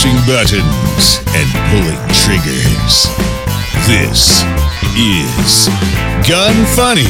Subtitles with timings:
[0.00, 3.04] pushing buttons and pulling triggers.
[3.86, 4.42] This
[4.96, 5.68] is
[6.26, 7.04] Gun Funny.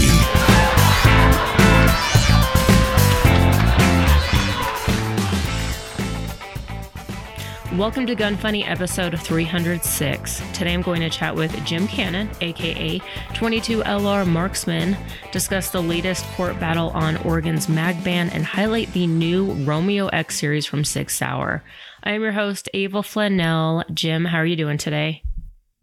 [7.79, 10.43] Welcome to Gun Funny episode 306.
[10.53, 14.97] Today I'm going to chat with Jim Cannon, aka 22LR Marksman,
[15.31, 20.41] discuss the latest court battle on Oregon's mag ban, and highlight the new Romeo X
[20.41, 21.63] series from Sig Sauer.
[22.03, 23.85] I am your host, Ava Flanell.
[23.93, 25.23] Jim, how are you doing today?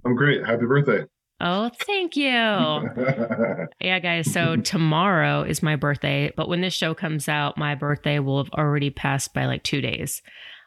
[0.06, 0.46] I'm great.
[0.46, 1.06] Happy birthday.
[1.40, 2.26] Oh, thank you.
[3.82, 4.32] yeah, guys.
[4.32, 8.52] So tomorrow is my birthday, but when this show comes out, my birthday will have
[8.54, 10.22] already passed by like two days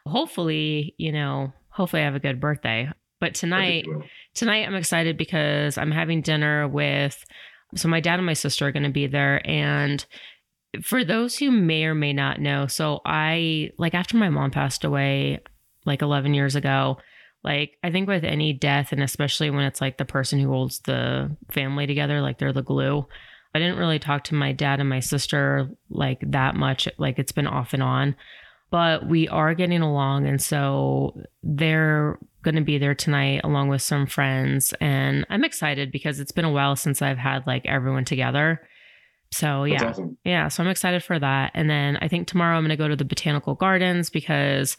[0.07, 2.89] hopefully, you know, hopefully I have a good birthday.
[3.19, 3.85] But tonight,
[4.33, 7.23] tonight I'm excited because I'm having dinner with
[7.75, 10.05] so my dad and my sister are going to be there and
[10.83, 14.83] for those who may or may not know, so I like after my mom passed
[14.83, 15.39] away
[15.85, 16.97] like 11 years ago,
[17.43, 20.79] like I think with any death and especially when it's like the person who holds
[20.79, 23.05] the family together, like they're the glue.
[23.53, 26.87] I didn't really talk to my dad and my sister like that much.
[26.97, 28.15] Like it's been off and on
[28.71, 30.25] but we are getting along.
[30.25, 34.73] And so they're going to be there tonight along with some friends.
[34.79, 38.61] And I'm excited because it's been a while since I've had like everyone together.
[39.31, 39.89] So yeah.
[39.89, 40.17] Awesome.
[40.25, 40.47] Yeah.
[40.49, 41.51] So I'm excited for that.
[41.53, 44.77] And then I think tomorrow I'm going to go to the botanical gardens because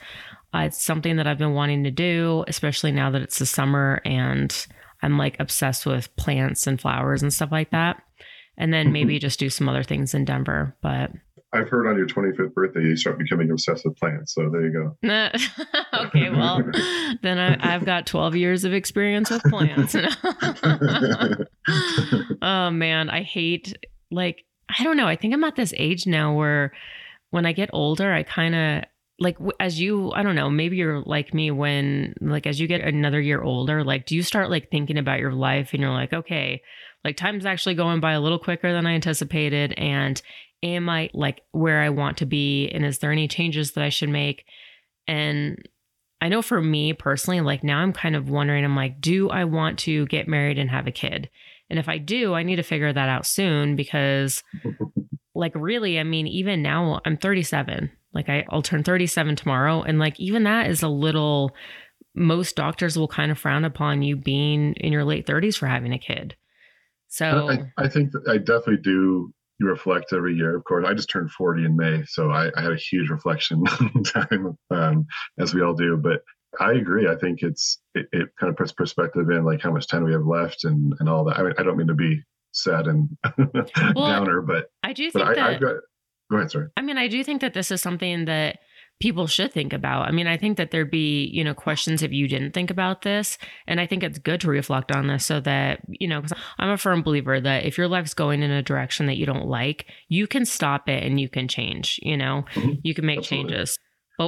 [0.54, 4.02] uh, it's something that I've been wanting to do, especially now that it's the summer
[4.04, 4.66] and
[5.02, 8.02] I'm like obsessed with plants and flowers and stuff like that.
[8.58, 10.76] And then maybe just do some other things in Denver.
[10.82, 11.10] But
[11.54, 14.34] I've heard on your 25th birthday you start becoming obsessed with plants.
[14.34, 14.96] So there you go.
[16.06, 16.62] okay, well,
[17.22, 19.94] then I, have got 12 years of experience with plants.
[22.42, 23.76] oh man, I hate
[24.12, 25.08] like I don't know.
[25.08, 26.72] I think I'm at this age now where
[27.30, 28.84] when I get older, I kind of
[29.18, 32.82] like as you I don't know, maybe you're like me when like as you get
[32.82, 36.12] another year older, like do you start like thinking about your life and you're like,
[36.12, 36.62] okay,
[37.04, 40.20] like time's actually going by a little quicker than I anticipated and
[40.62, 42.68] am I like where I want to be?
[42.68, 44.44] And is there any changes that I should make?
[45.08, 45.68] And
[46.20, 49.44] I know for me personally, like now I'm kind of wondering, I'm like, do I
[49.44, 51.28] want to get married and have a kid?
[51.72, 54.42] And if I do, I need to figure that out soon because,
[55.34, 57.90] like, really, I mean, even now I'm 37.
[58.12, 59.80] Like, I, I'll turn 37 tomorrow.
[59.80, 61.56] And, like, even that is a little,
[62.14, 65.94] most doctors will kind of frown upon you being in your late 30s for having
[65.94, 66.36] a kid.
[67.08, 70.54] So I, I think I definitely do reflect every year.
[70.54, 73.64] Of course, I just turned 40 in May, so I, I had a huge reflection
[74.04, 75.06] time, um,
[75.38, 75.96] as we all do.
[75.96, 76.20] But
[76.60, 77.08] I agree.
[77.08, 80.12] I think it's it, it, kind of puts perspective in like how much time we
[80.12, 81.38] have left and and all that.
[81.38, 83.08] I mean, I don't mean to be sad and
[83.94, 85.38] well, downer, but I do think that.
[85.38, 85.76] I, got,
[86.30, 86.68] go ahead, sorry.
[86.76, 88.58] I mean, I do think that this is something that
[89.02, 90.06] people should think about.
[90.06, 93.02] I mean, I think that there'd be, you know, questions if you didn't think about
[93.02, 93.36] this.
[93.66, 96.70] And I think it's good to reflect on this so that, you know, because I'm
[96.70, 99.86] a firm believer that if your life's going in a direction that you don't like,
[100.08, 102.74] you can stop it and you can change, you know, mm-hmm.
[102.84, 103.48] you can make Absolutely.
[103.48, 103.78] changes.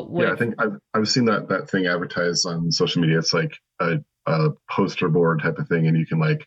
[0.03, 3.19] But with, yeah, I think I've, I've seen that, that thing advertised on social media.
[3.19, 5.87] It's like a, a poster board type of thing.
[5.87, 6.47] And you can like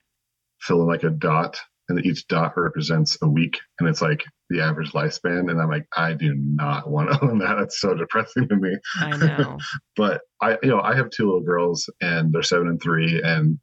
[0.61, 1.57] fill in like a dot
[1.89, 5.87] and each dot represents a week and it's like the average lifespan and i'm like
[5.95, 9.57] i do not want to own that that's so depressing to me i know
[9.95, 13.57] but i you know i have two little girls and they're seven and three and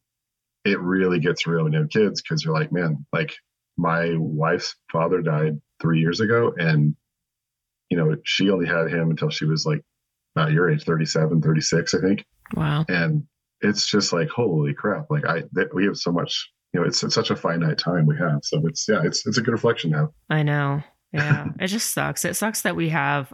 [0.65, 3.35] it really gets real when you have kids because you're like man like
[3.77, 6.95] my wife's father died three years ago and
[7.95, 9.81] you know she only had him until she was like
[10.35, 12.25] about your age 37 36 i think
[12.55, 13.23] wow and
[13.61, 17.03] it's just like holy crap like i th- we have so much you know, it's,
[17.05, 18.41] it's such a finite time we have.
[18.43, 20.13] So it's, yeah, it's, it's a good reflection now.
[20.29, 20.83] I know.
[21.13, 21.47] Yeah.
[21.61, 22.25] it just sucks.
[22.25, 23.33] It sucks that we have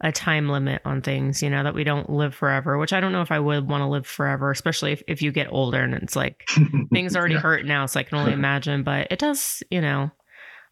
[0.00, 3.12] a time limit on things, you know, that we don't live forever, which I don't
[3.12, 5.94] know if I would want to live forever, especially if, if you get older and
[5.94, 6.48] it's like
[6.92, 7.40] things already yeah.
[7.40, 7.86] hurt now.
[7.86, 10.10] So I can only imagine, but it does, you know,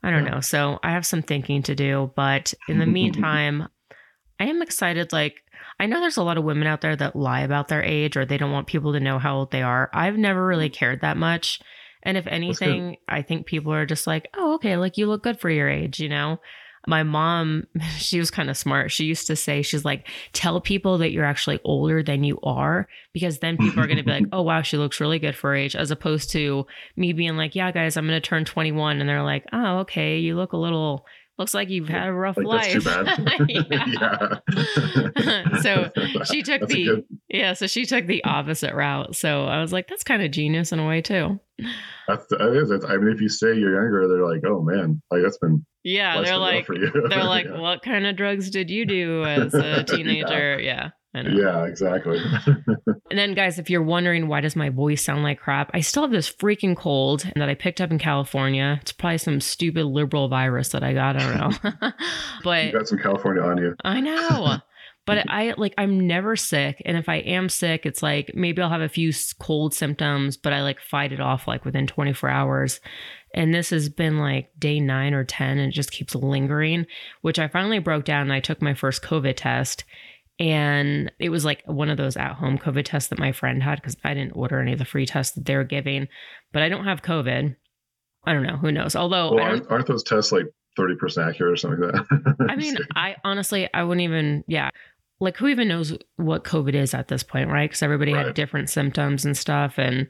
[0.02, 0.40] I don't know.
[0.40, 3.68] So I have some thinking to do, but in the meantime,
[4.38, 5.12] I am excited.
[5.12, 5.42] Like,
[5.80, 8.24] I know there's a lot of women out there that lie about their age or
[8.24, 9.90] they don't want people to know how old they are.
[9.92, 10.78] I've never really mm-hmm.
[10.78, 11.60] cared that much.
[12.02, 15.40] And if anything, I think people are just like, oh, okay, like you look good
[15.40, 16.40] for your age, you know?
[16.88, 17.64] My mom,
[17.98, 18.90] she was kind of smart.
[18.90, 22.88] She used to say, she's like, tell people that you're actually older than you are,
[23.12, 25.50] because then people are going to be like, oh, wow, she looks really good for
[25.50, 29.00] her age, as opposed to me being like, yeah, guys, I'm going to turn 21.
[29.00, 31.04] And they're like, oh, okay, you look a little
[31.38, 32.84] looks like you've had a rough like life.
[33.48, 34.38] yeah.
[35.62, 35.90] so
[36.24, 37.04] she took that's the good...
[37.28, 39.14] yeah, so she took the opposite route.
[39.16, 41.38] So I was like, that's kind of genius in a way too.
[42.06, 42.70] That's that is.
[42.84, 46.20] I mean, if you say you're younger, they're like, oh man, like that's been yeah.
[46.22, 47.58] They're like they're like, yeah.
[47.58, 50.58] what kind of drugs did you do as a teenager?
[50.60, 50.66] yeah.
[50.66, 50.90] yeah.
[51.14, 52.20] Yeah, exactly.
[52.46, 56.02] and then, guys, if you're wondering why does my voice sound like crap, I still
[56.02, 58.78] have this freaking cold that I picked up in California.
[58.82, 61.16] It's probably some stupid liberal virus that I got.
[61.16, 61.90] I don't know.
[62.44, 63.74] but you got some California on you.
[63.84, 64.58] I know.
[65.06, 68.68] But I like I'm never sick, and if I am sick, it's like maybe I'll
[68.68, 72.80] have a few cold symptoms, but I like fight it off like within 24 hours.
[73.34, 76.84] And this has been like day nine or 10, and it just keeps lingering,
[77.22, 78.22] which I finally broke down.
[78.22, 79.84] And I took my first COVID test,
[80.38, 83.80] and it was like one of those at home COVID tests that my friend had
[83.80, 86.06] because I didn't order any of the free tests that they were giving.
[86.52, 87.56] But I don't have COVID.
[88.24, 88.56] I don't know.
[88.56, 88.94] Who knows?
[88.94, 90.46] Although, well, aren't, aren't those tests like
[90.78, 92.46] 30% accurate or something like that?
[92.48, 94.70] I mean, I honestly, I wouldn't even, yeah.
[95.20, 97.68] Like, who even knows what COVID is at this point, right?
[97.68, 98.26] Because everybody right.
[98.26, 99.74] had different symptoms and stuff.
[99.76, 100.06] And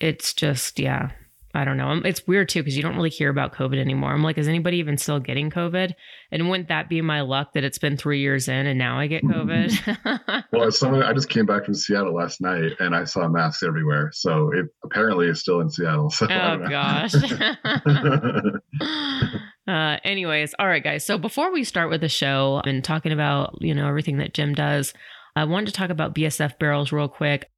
[0.00, 1.10] it's just, yeah,
[1.52, 2.00] I don't know.
[2.04, 4.12] It's weird too because you don't really hear about COVID anymore.
[4.12, 5.92] I'm like, is anybody even still getting COVID?
[6.30, 9.08] And wouldn't that be my luck that it's been three years in and now I
[9.08, 10.44] get COVID?
[10.52, 13.64] well, as someone, I just came back from Seattle last night and I saw masks
[13.64, 14.10] everywhere.
[14.12, 16.10] So it apparently is still in Seattle.
[16.10, 17.14] So oh gosh.
[19.66, 21.04] uh, anyways, all right, guys.
[21.04, 24.54] So before we start with the show and talking about you know everything that Jim
[24.54, 24.94] does,
[25.34, 27.50] I wanted to talk about BSF barrels real quick.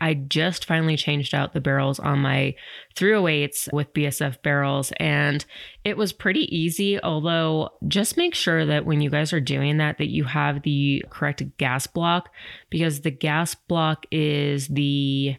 [0.00, 2.54] I just finally changed out the barrels on my
[2.96, 5.44] 308s with BSF barrels, and
[5.84, 7.00] it was pretty easy.
[7.02, 11.04] Although, just make sure that when you guys are doing that, that you have the
[11.10, 12.30] correct gas block
[12.70, 15.36] because the gas block is the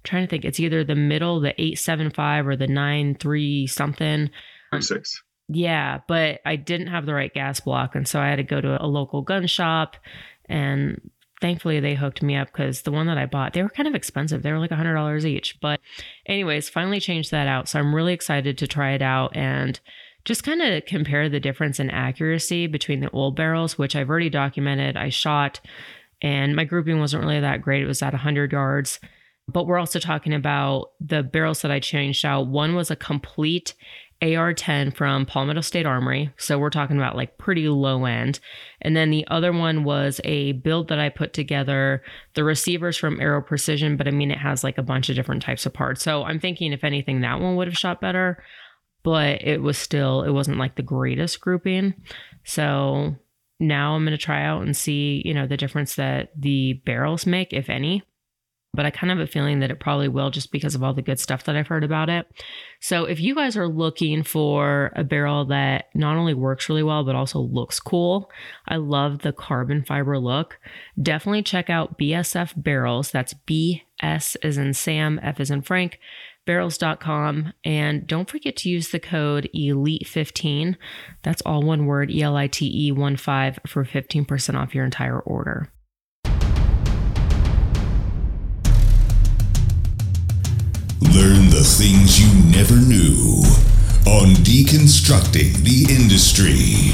[0.00, 4.30] I'm trying to think, it's either the middle, the 875 or the 93 something.
[4.80, 5.22] Six.
[5.48, 7.94] Yeah, but I didn't have the right gas block.
[7.94, 9.96] And so I had to go to a local gun shop
[10.48, 11.10] and
[11.40, 13.94] thankfully they hooked me up because the one that I bought, they were kind of
[13.94, 14.42] expensive.
[14.42, 15.60] They were like $100 each.
[15.60, 15.80] But,
[16.26, 17.68] anyways, finally changed that out.
[17.68, 19.78] So I'm really excited to try it out and
[20.24, 24.30] just kind of compare the difference in accuracy between the old barrels, which I've already
[24.30, 24.96] documented.
[24.96, 25.60] I shot
[26.22, 27.82] and my grouping wasn't really that great.
[27.82, 29.00] It was at 100 yards.
[29.48, 32.46] But we're also talking about the barrels that I changed out.
[32.46, 33.74] One was a complete
[34.22, 36.32] AR 10 from Palmetto State Armory.
[36.36, 38.40] So we're talking about like pretty low end.
[38.82, 42.02] And then the other one was a build that I put together.
[42.34, 45.42] The receivers from Aero Precision, but I mean, it has like a bunch of different
[45.42, 46.02] types of parts.
[46.02, 48.42] So I'm thinking, if anything, that one would have shot better,
[49.02, 51.94] but it was still, it wasn't like the greatest grouping.
[52.44, 53.16] So
[53.58, 57.26] now I'm going to try out and see, you know, the difference that the barrels
[57.26, 58.02] make, if any
[58.72, 60.94] but I kind of have a feeling that it probably will just because of all
[60.94, 62.26] the good stuff that I've heard about it.
[62.80, 67.04] So if you guys are looking for a barrel that not only works really well,
[67.04, 68.30] but also looks cool,
[68.68, 70.58] I love the carbon fiber look.
[71.00, 73.10] Definitely check out BSF Barrels.
[73.10, 75.98] That's B S as in Sam, F as in Frank,
[76.46, 77.52] barrels.com.
[77.64, 80.76] And don't forget to use the code ELITE15.
[81.22, 84.84] That's all one word, E L I T E 1 5 for 15% off your
[84.84, 85.72] entire order.
[91.02, 93.42] Learn the things you never knew
[94.06, 96.92] on Deconstructing the Industry.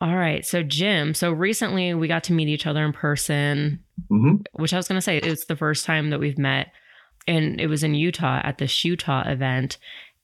[0.00, 0.46] All right.
[0.46, 4.36] So, Jim, so recently we got to meet each other in person, mm-hmm.
[4.52, 6.68] which I was going to say it's the first time that we've met.
[7.26, 9.76] And it was in Utah at the Utah event.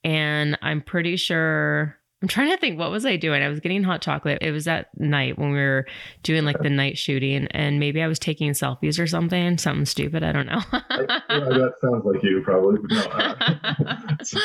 [0.05, 3.43] And I'm pretty sure I'm trying to think what was I doing?
[3.43, 4.39] I was getting hot chocolate.
[4.41, 5.85] It was at night when we were
[6.23, 10.25] doing like the night shooting and maybe I was taking selfies or something, something stupid,
[10.25, 10.63] I don't know.
[10.73, 10.81] yeah,
[11.29, 12.81] that sounds like you probably.
[12.89, 14.41] No, so,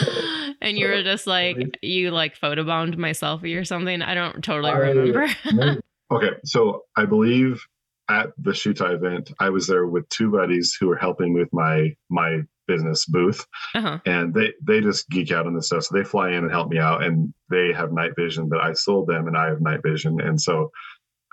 [0.61, 4.01] and you were just like you like photobombed my selfie or something.
[4.01, 5.27] I don't totally I, remember.
[6.11, 7.65] okay, so I believe
[8.09, 11.95] at the Shootah event, I was there with two buddies who were helping with my
[12.09, 13.45] my business booth,
[13.75, 13.99] uh-huh.
[14.05, 15.83] and they they just geek out on this stuff.
[15.83, 18.73] So they fly in and help me out, and they have night vision, but I
[18.73, 20.71] sold them, and I have night vision, and so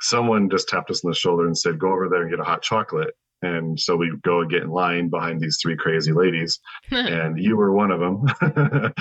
[0.01, 2.45] someone just tapped us on the shoulder and said, "Go over there and get a
[2.45, 6.59] hot chocolate." And so we go and get in line behind these three crazy ladies,
[6.91, 8.25] and you were one of them.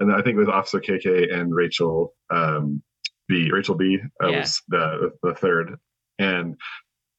[0.00, 2.82] and I think it was Officer KK and Rachel um,
[3.28, 3.50] B.
[3.52, 3.98] Rachel B.
[4.22, 4.40] Uh, yeah.
[4.40, 5.76] was the the third,
[6.18, 6.56] and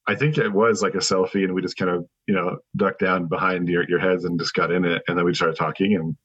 [0.07, 2.99] I think it was like a selfie, and we just kind of, you know, ducked
[2.99, 5.01] down behind your, your heads and just got in it.
[5.07, 6.15] And then we started talking, and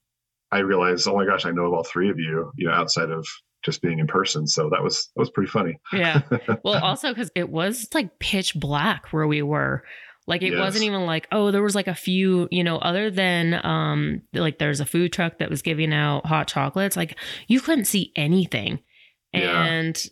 [0.51, 3.27] I realized, oh my gosh, I know all three of you, you know, outside of
[3.65, 4.47] just being in person.
[4.47, 5.79] So that was that was pretty funny.
[5.93, 6.23] Yeah.
[6.65, 9.83] Well, also because it was like pitch black where we were.
[10.27, 10.61] Like it yes.
[10.61, 14.59] wasn't even like, oh, there was like a few, you know, other than um like
[14.59, 16.97] there's a food truck that was giving out hot chocolates.
[16.97, 18.81] Like you couldn't see anything.
[19.33, 19.65] Yeah.
[19.65, 20.03] And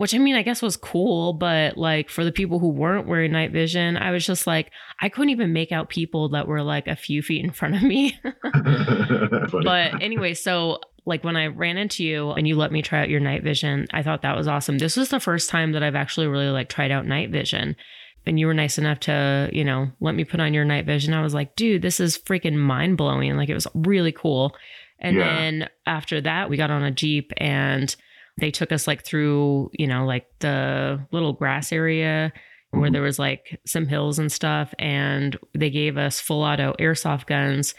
[0.00, 3.32] which I mean, I guess was cool, but like for the people who weren't wearing
[3.32, 4.70] night vision, I was just like,
[5.02, 7.82] I couldn't even make out people that were like a few feet in front of
[7.82, 8.18] me.
[9.62, 13.10] but anyway, so like when I ran into you and you let me try out
[13.10, 14.78] your night vision, I thought that was awesome.
[14.78, 17.76] This was the first time that I've actually really like tried out night vision.
[18.24, 21.12] And you were nice enough to, you know, let me put on your night vision.
[21.12, 23.36] I was like, dude, this is freaking mind blowing.
[23.36, 24.56] Like it was really cool.
[24.98, 25.24] And yeah.
[25.24, 27.94] then after that, we got on a Jeep and
[28.38, 32.32] they took us like through, you know, like the little grass area
[32.70, 32.92] where mm-hmm.
[32.92, 37.74] there was like some hills and stuff and they gave us full auto airsoft guns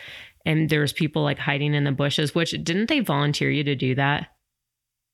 [0.45, 3.75] and there was people like hiding in the bushes which didn't they volunteer you to
[3.75, 4.27] do that?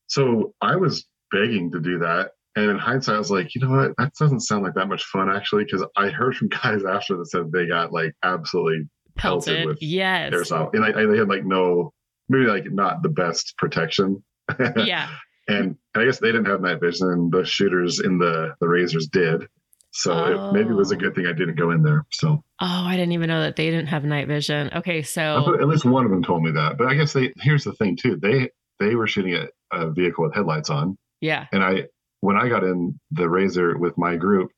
[0.08, 3.70] So i was begging to do that and in hindsight i was like you know
[3.70, 3.92] what?
[3.98, 7.26] That doesn't sound like that much fun actually because i heard from guys after that
[7.26, 10.32] said they got like absolutely pelted, pelted with yes.
[10.32, 11.92] airsoft and I, I, they had like no
[12.28, 14.22] maybe like not the best protection.
[14.76, 15.08] Yeah
[15.48, 19.08] and I guess they didn't have night vision, and the shooters in the the razors
[19.08, 19.48] did.
[19.90, 20.50] So oh.
[20.50, 20.98] it maybe it was a oh.
[20.98, 22.06] good thing I didn't go in there.
[22.12, 24.70] So oh, I didn't even know that they didn't have night vision.
[24.76, 26.78] Okay, so at least one of them told me that.
[26.78, 28.16] But I guess they here's the thing too.
[28.16, 30.96] They they were shooting at a vehicle with headlights on.
[31.20, 31.46] Yeah.
[31.52, 31.84] And I
[32.20, 34.50] when I got in the razor with my group,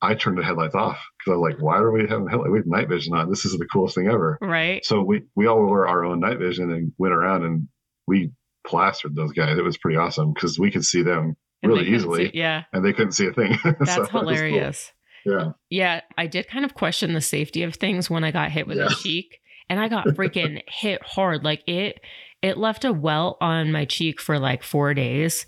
[0.00, 2.50] I turned the headlights off because I was like, why are we having headlight?
[2.50, 3.30] We have night vision on.
[3.30, 4.38] This is the coolest thing ever.
[4.40, 4.84] Right.
[4.84, 7.68] So we we all wore our own night vision and went around and
[8.06, 8.32] we
[8.66, 9.58] plastered those guys.
[9.58, 12.26] It was pretty awesome because we could see them really easily.
[12.26, 12.64] See, yeah.
[12.72, 13.58] And they couldn't see a thing.
[13.64, 14.92] That's so hilarious.
[15.24, 15.34] Cool.
[15.34, 15.52] Yeah.
[15.70, 16.00] Yeah.
[16.16, 18.86] I did kind of question the safety of things when I got hit with yeah.
[18.86, 19.38] a cheek
[19.68, 21.44] and I got freaking hit hard.
[21.44, 22.00] Like it,
[22.42, 25.46] it left a welt on my cheek for like four days.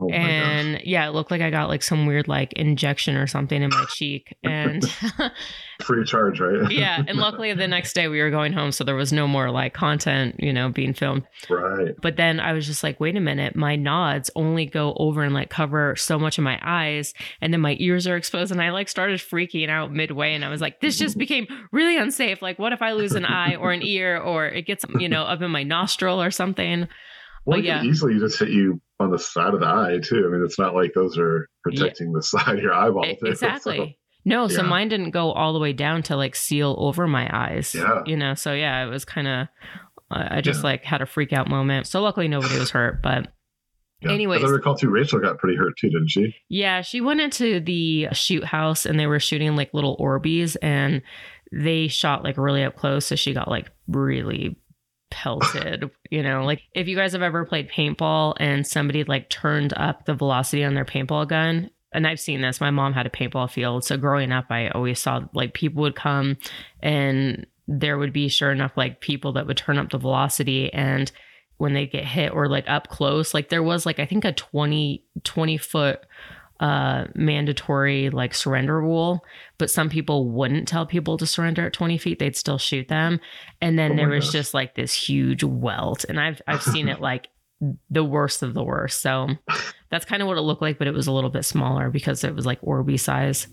[0.00, 3.62] Oh and yeah, it looked like I got like some weird like injection or something
[3.62, 4.36] in my cheek.
[4.44, 4.84] And
[5.82, 6.70] free charge, right?
[6.70, 7.02] yeah.
[7.06, 8.72] And luckily the next day we were going home.
[8.72, 11.22] So there was no more like content, you know, being filmed.
[11.48, 11.94] Right.
[12.00, 15.34] But then I was just like, wait a minute, my nods only go over and
[15.34, 17.14] like cover so much of my eyes.
[17.40, 18.52] And then my ears are exposed.
[18.52, 20.34] And I like started freaking out midway.
[20.34, 22.42] And I was like, this just became really unsafe.
[22.42, 25.22] Like, what if I lose an eye or an ear or it gets, you know,
[25.22, 26.88] up in my nostril or something?
[27.44, 27.82] Well, but yeah.
[27.82, 30.24] easily just hit you on the side of the eye too.
[30.26, 32.12] I mean, it's not like those are protecting yeah.
[32.16, 33.04] the side of your eyeball.
[33.04, 33.76] Too, exactly.
[33.76, 33.88] So,
[34.24, 34.56] no, yeah.
[34.56, 37.74] so mine didn't go all the way down to like seal over my eyes.
[37.74, 38.02] Yeah.
[38.06, 39.48] You know, so yeah, it was kind of.
[40.10, 40.70] I just yeah.
[40.70, 41.86] like had a freak out moment.
[41.86, 43.28] So luckily nobody was hurt, but.
[44.00, 44.12] Yeah.
[44.12, 46.34] Anyways, As I recall too, Rachel got pretty hurt too, didn't she?
[46.50, 51.00] Yeah, she went into the shoot house and they were shooting like little Orbeez and
[51.50, 53.06] they shot like really up close.
[53.06, 54.58] So she got like really
[55.14, 59.72] pelted, you know, like if you guys have ever played paintball and somebody like turned
[59.76, 63.10] up the velocity on their paintball gun, and I've seen this, my mom had a
[63.10, 63.84] paintball field.
[63.84, 66.36] So growing up, I always saw like people would come
[66.82, 71.10] and there would be sure enough like people that would turn up the velocity and
[71.58, 74.32] when they get hit or like up close, like there was like I think a
[74.32, 76.04] 20 20 foot
[76.60, 79.24] uh, mandatory like surrender rule,
[79.58, 82.18] but some people wouldn't tell people to surrender at 20 feet.
[82.18, 83.20] They'd still shoot them.
[83.60, 84.32] And then oh there was gosh.
[84.32, 86.04] just like this huge welt.
[86.08, 87.28] And I've I've seen it like
[87.90, 89.00] the worst of the worst.
[89.00, 89.28] So
[89.90, 92.24] that's kind of what it looked like, but it was a little bit smaller because
[92.24, 93.48] it was like Orby size.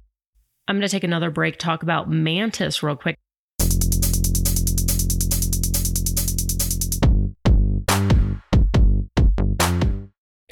[0.68, 3.18] I'm going to take another break, talk about Mantis real quick.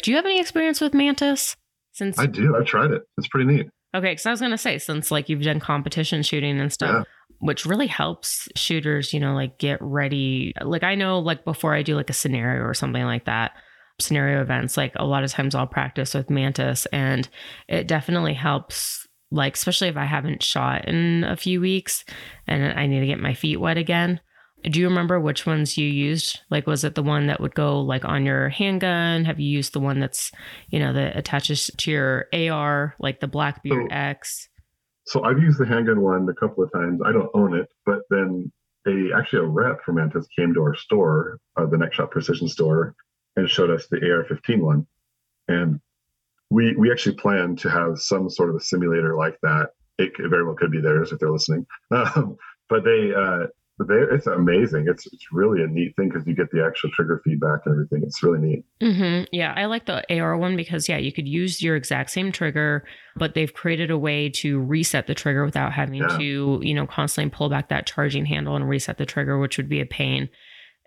[0.01, 1.55] Do you have any experience with Mantis?
[1.99, 3.01] Since I do, I've tried it.
[3.17, 3.67] It's pretty neat.
[3.93, 7.35] Okay, because I was gonna say since like you've done competition shooting and stuff, yeah.
[7.39, 10.53] which really helps shooters, you know, like get ready.
[10.61, 13.51] Like I know, like before I do like a scenario or something like that,
[13.99, 17.27] scenario events, like a lot of times I'll practice with Mantis, and
[17.67, 19.05] it definitely helps.
[19.29, 22.05] Like especially if I haven't shot in a few weeks
[22.47, 24.21] and I need to get my feet wet again.
[24.63, 26.39] Do you remember which ones you used?
[26.49, 29.23] Like, was it the one that would go like on your handgun?
[29.25, 30.31] Have you used the one that's,
[30.69, 34.49] you know, that attaches to your AR, like the Blackbeard so, X?
[35.05, 36.99] So I've used the handgun one a couple of times.
[37.05, 38.51] I don't own it, but then
[38.87, 42.47] a actually a rep from Mantis came to our store, uh, the Next Shot Precision
[42.47, 42.95] store,
[43.35, 44.87] and showed us the AR-15 one,
[45.47, 45.79] and
[46.49, 49.69] we we actually plan to have some sort of a simulator like that.
[49.97, 51.65] It, it very well could be theirs if they're listening.
[51.91, 52.37] Um,
[52.69, 53.47] but they uh,
[53.87, 54.85] it's amazing.
[54.89, 58.03] It's it's really a neat thing because you get the actual trigger feedback and everything.
[58.03, 58.65] It's really neat.
[58.81, 59.25] Mm-hmm.
[59.31, 62.83] Yeah, I like the AR one because yeah, you could use your exact same trigger,
[63.15, 66.17] but they've created a way to reset the trigger without having yeah.
[66.17, 69.69] to you know constantly pull back that charging handle and reset the trigger, which would
[69.69, 70.29] be a pain.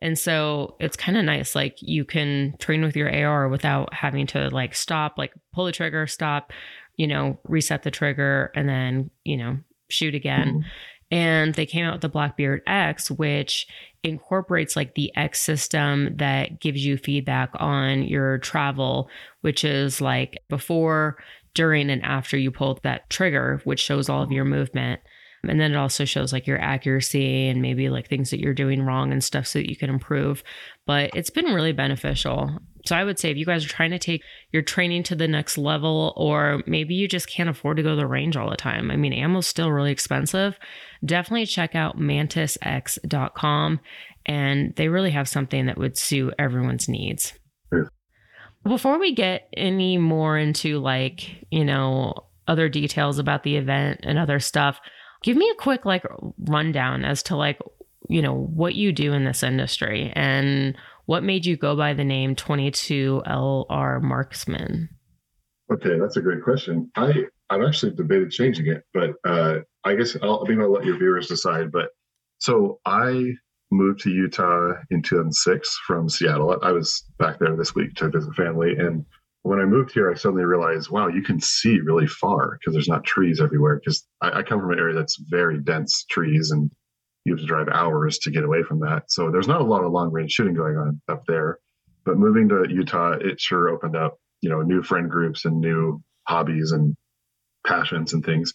[0.02, 1.54] And so it's kind of nice.
[1.54, 5.72] Like you can train with your AR without having to like stop, like pull the
[5.72, 6.52] trigger, stop,
[6.96, 9.58] you know, reset the trigger, and then you know
[9.88, 10.48] shoot again.
[10.48, 10.68] Mm-hmm
[11.12, 13.66] And they came out with the Blackbeard X, which
[14.02, 19.10] incorporates like the X system that gives you feedback on your travel,
[19.42, 21.18] which is like before,
[21.54, 25.02] during, and after you pull that trigger, which shows all of your movement.
[25.46, 28.82] And then it also shows like your accuracy and maybe like things that you're doing
[28.82, 30.42] wrong and stuff so that you can improve.
[30.86, 32.58] But it's been really beneficial.
[32.84, 35.28] So I would say if you guys are trying to take your training to the
[35.28, 38.56] next level, or maybe you just can't afford to go to the range all the
[38.56, 38.90] time.
[38.90, 40.58] I mean, ammo's still really expensive.
[41.04, 43.80] Definitely check out mantisx.com
[44.26, 47.34] and they really have something that would suit everyone's needs.
[48.64, 52.14] Before we get any more into like, you know,
[52.46, 54.78] other details about the event and other stuff,
[55.22, 56.04] give me a quick like
[56.38, 57.58] rundown as to like,
[58.08, 62.04] you know, what you do in this industry and what made you go by the
[62.04, 64.88] name 22 LR Marksman?
[65.72, 66.90] Okay, that's a great question.
[66.96, 70.98] I I've actually debated changing it, but uh, I guess I'll, I I'll let your
[70.98, 71.70] viewers decide.
[71.70, 71.90] But
[72.38, 73.32] so I
[73.70, 76.58] moved to Utah in 2006 from Seattle.
[76.62, 78.76] I was back there this week to visit family.
[78.76, 79.04] And
[79.42, 82.88] when I moved here, I suddenly realized, wow, you can see really far because there's
[82.88, 83.80] not trees everywhere.
[83.82, 86.70] Because I, I, come from an area that's very dense trees and
[87.24, 89.10] you have to drive hours to get away from that.
[89.10, 91.58] So there's not a lot of long range shooting going on up there.
[92.04, 96.02] But moving to Utah, it sure opened up, you know, new friend groups and new
[96.26, 96.96] hobbies and
[97.66, 98.52] passions and things.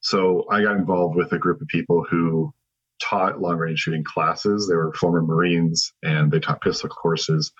[0.00, 2.52] So I got involved with a group of people who
[3.00, 4.66] taught long range shooting classes.
[4.66, 7.52] They were former Marines and they taught pistol courses.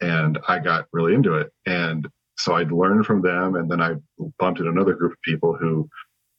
[0.00, 1.52] And I got really into it.
[1.64, 3.54] And so I'd learned from them.
[3.54, 3.94] And then I
[4.40, 5.88] bumped into another group of people who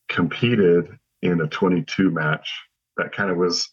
[0.09, 0.89] competed
[1.21, 2.51] in a 22 match
[2.97, 3.69] that kind of was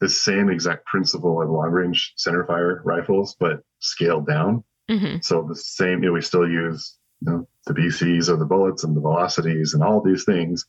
[0.00, 4.64] the same exact principle of long range centerfire rifles, but scaled down.
[4.90, 5.18] Mm-hmm.
[5.22, 8.84] So the same, you know, we still use you know, the BCs of the bullets
[8.84, 10.66] and the velocities and all these things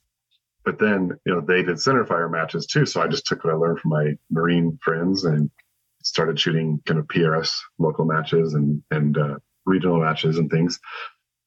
[0.66, 3.54] but then you know they did center fire matches too so i just took what
[3.54, 5.50] i learned from my marine friends and
[6.04, 9.36] started shooting kind of prs local matches and and uh,
[9.66, 10.80] regional matches and things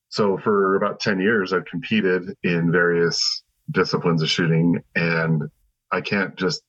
[0.08, 5.42] so for about 10 years i've competed in various disciplines of shooting and
[5.92, 6.62] i can't just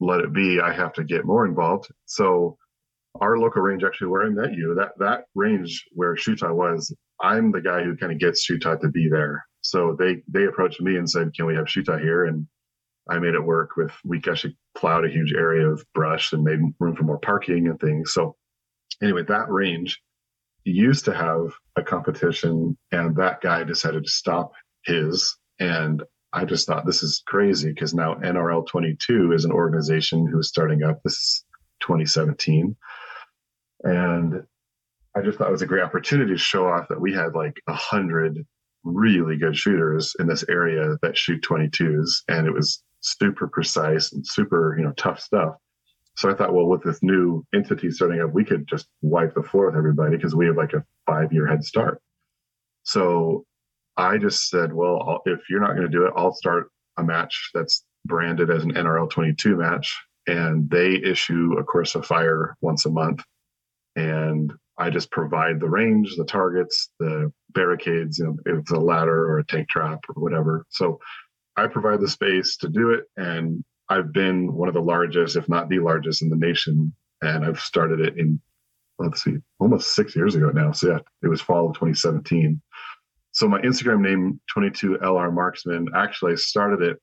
[0.00, 2.56] let it be i have to get more involved so
[3.20, 7.52] our local range actually where i met you that that range where Shootah was i'm
[7.52, 10.96] the guy who kind of gets Shootah to be there so they they approached me
[10.96, 12.46] and said, "Can we have Shootah here?" And
[13.08, 16.60] I made it work with we actually plowed a huge area of brush and made
[16.78, 18.12] room for more parking and things.
[18.12, 18.36] So
[19.02, 20.00] anyway, that range
[20.64, 24.52] used to have a competition, and that guy decided to stop
[24.84, 25.36] his.
[25.60, 26.02] And
[26.32, 30.82] I just thought this is crazy because now NRL 22 is an organization who's starting
[30.82, 31.02] up.
[31.02, 31.44] This is
[31.80, 32.74] 2017,
[33.84, 34.42] and
[35.14, 37.60] I just thought it was a great opportunity to show off that we had like
[37.66, 38.46] a hundred
[38.84, 44.26] really good shooters in this area that shoot 22s and it was super precise and
[44.26, 45.54] super you know tough stuff
[46.16, 49.42] so i thought well with this new entity starting up we could just wipe the
[49.42, 52.00] floor with everybody because we have like a five year head start
[52.82, 53.44] so
[53.96, 57.02] i just said well I'll, if you're not going to do it i'll start a
[57.02, 62.56] match that's branded as an nrl 22 match and they issue a course of fire
[62.60, 63.22] once a month
[63.96, 68.76] and I just provide the range, the targets, the barricades, you know, if it's a
[68.76, 70.66] ladder or a tank trap or whatever.
[70.70, 70.98] So
[71.56, 73.04] I provide the space to do it.
[73.16, 76.94] And I've been one of the largest, if not the largest in the nation.
[77.20, 78.40] And I've started it in,
[78.98, 80.72] let's see, almost six years ago now.
[80.72, 82.60] So yeah, it was fall of 2017.
[83.32, 86.98] So my Instagram name, 22LR Marksman, actually started it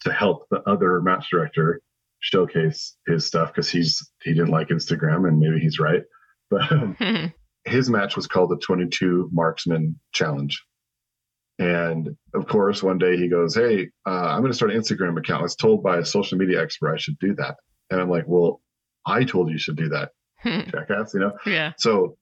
[0.00, 1.80] to help the other match director
[2.20, 6.02] showcase his stuff because he's he didn't like Instagram and maybe he's right.
[6.50, 6.96] But um,
[7.64, 10.62] his match was called the 22 Marksman Challenge.
[11.58, 15.18] And of course, one day he goes, Hey, uh, I'm going to start an Instagram
[15.18, 15.40] account.
[15.40, 17.56] I was told by a social media expert I should do that.
[17.90, 18.60] And I'm like, Well,
[19.06, 20.10] I told you you should do that,
[20.44, 21.32] jackass, you know?
[21.46, 21.72] Yeah.
[21.76, 22.16] So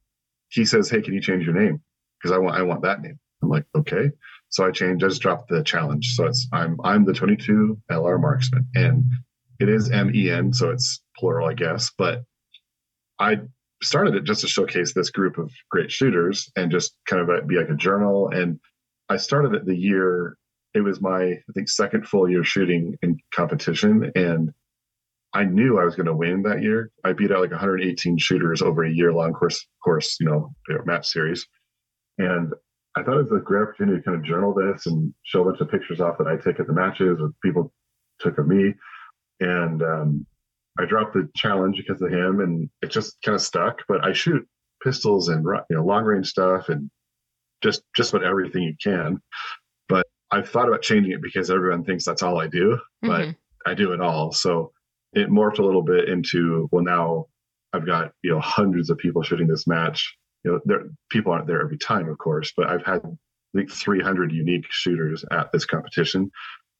[0.49, 1.81] he says, Hey, can you change your name?
[2.21, 3.19] Because I want I want that name.
[3.43, 4.11] I'm like, okay.
[4.51, 6.15] So I changed, I just dropped the challenge.
[6.15, 8.67] So it's I'm I'm the 22 LR marksman.
[8.75, 9.05] And
[9.61, 11.91] it is M E N, so it's plural, I guess.
[11.97, 12.23] But
[13.19, 13.39] I
[13.83, 17.57] started it just to showcase this group of great shooters and just kind of be
[17.57, 18.29] like a journal.
[18.29, 18.59] And
[19.09, 20.37] I started it the year
[20.75, 24.53] it was my I think second full year shooting in competition, and
[25.35, 26.91] I knew I was going to win that year.
[27.05, 30.53] I beat out like 118 shooters over a year long course course you know
[30.85, 31.47] match series,
[32.19, 32.53] and
[32.97, 35.45] I thought it was a great opportunity to kind of journal this and show a
[35.45, 37.73] bunch of pictures off that I take at the matches or people
[38.19, 38.75] took of me,
[39.41, 40.27] and um,
[40.79, 43.83] I dropped the challenge because of him, and it just kind of stuck.
[43.89, 44.47] But I shoot
[44.83, 46.91] pistols and you know long range stuff and
[47.63, 49.21] just just about everything you can.
[49.89, 52.79] But I've thought about changing it because everyone thinks that's all I do.
[53.03, 53.71] But mm-hmm.
[53.71, 54.33] I do it all.
[54.33, 54.73] So
[55.13, 57.27] it morphed a little bit into well now
[57.73, 60.17] I've got you know hundreds of people shooting this match.
[60.45, 63.03] You know, there people aren't there every time, of course, but I've had
[63.55, 66.31] like 300 unique shooters at this competition,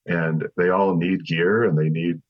[0.07, 2.21] and they all need gear and they need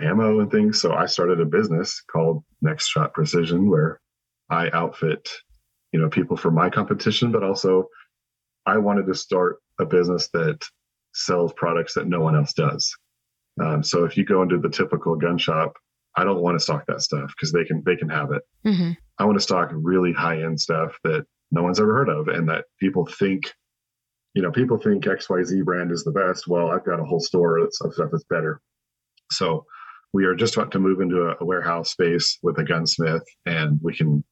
[0.00, 0.80] ammo and things.
[0.80, 4.00] So I started a business called Next Shot Precision, where
[4.50, 5.28] I outfit
[5.92, 7.88] you know people for my competition, but also
[8.66, 10.58] I wanted to start a business that
[11.14, 12.94] sells products that no one else does.
[13.62, 15.76] Um, so if you go into the typical gun shop,
[16.16, 18.42] I don't want to stock that stuff because they can they can have it.
[18.66, 18.92] Mm-hmm.
[19.18, 22.48] I want to stock really high end stuff that no one's ever heard of and
[22.48, 23.52] that people think,
[24.34, 26.48] you know, people think XYZ brand is the best.
[26.48, 28.60] Well, I've got a whole store of stuff that's better.
[29.30, 29.64] So
[30.12, 33.78] we are just about to move into a, a warehouse space with a gunsmith and
[33.82, 34.24] we can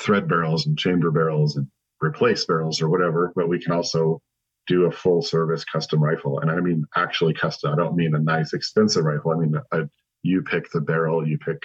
[0.00, 1.66] thread barrels and chamber barrels and
[2.02, 4.20] replace barrels or whatever, but we can also
[4.66, 6.40] do a full service custom rifle.
[6.40, 7.72] And I mean actually custom.
[7.72, 9.32] I don't mean a nice expensive rifle.
[9.32, 9.88] I mean a,
[10.26, 11.58] you pick the barrel, you pick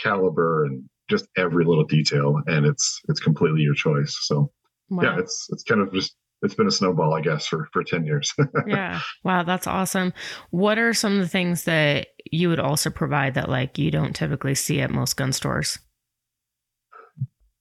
[0.00, 4.16] caliber, and just every little detail, and it's it's completely your choice.
[4.22, 4.50] So
[4.90, 5.02] wow.
[5.02, 8.04] yeah, it's it's kind of just it's been a snowball, I guess, for for ten
[8.04, 8.32] years.
[8.66, 10.12] yeah, wow, that's awesome.
[10.50, 14.14] What are some of the things that you would also provide that like you don't
[14.14, 15.78] typically see at most gun stores?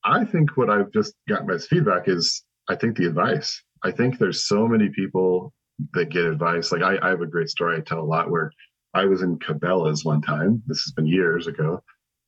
[0.03, 3.61] I think what I've just gotten as feedback is I think the advice.
[3.83, 5.53] I think there's so many people
[5.93, 6.71] that get advice.
[6.71, 8.51] Like I, I have a great story I tell a lot where
[8.93, 10.61] I was in Cabela's one time.
[10.67, 11.81] This has been years ago.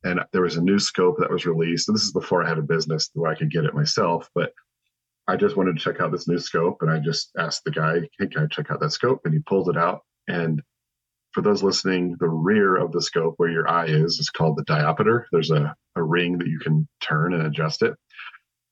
[0.04, 1.88] And there was a new scope that was released.
[1.88, 4.30] And this is before I had a business where I could get it myself.
[4.36, 4.52] But
[5.28, 6.82] I just wanted to check out this new scope.
[6.82, 9.21] And I just asked the guy, hey, can I check out that scope?
[9.26, 10.02] And he pulled it out.
[10.28, 10.62] And
[11.32, 14.65] for those listening, the rear of the scope where your eye is is called the
[14.65, 15.23] diopter.
[15.32, 17.93] There's a, a ring that you can turn and adjust it.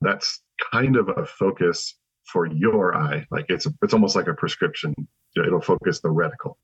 [0.01, 3.25] That's kind of a focus for your eye.
[3.31, 4.93] Like it's a, it's almost like a prescription.
[5.35, 6.55] It'll focus the reticle.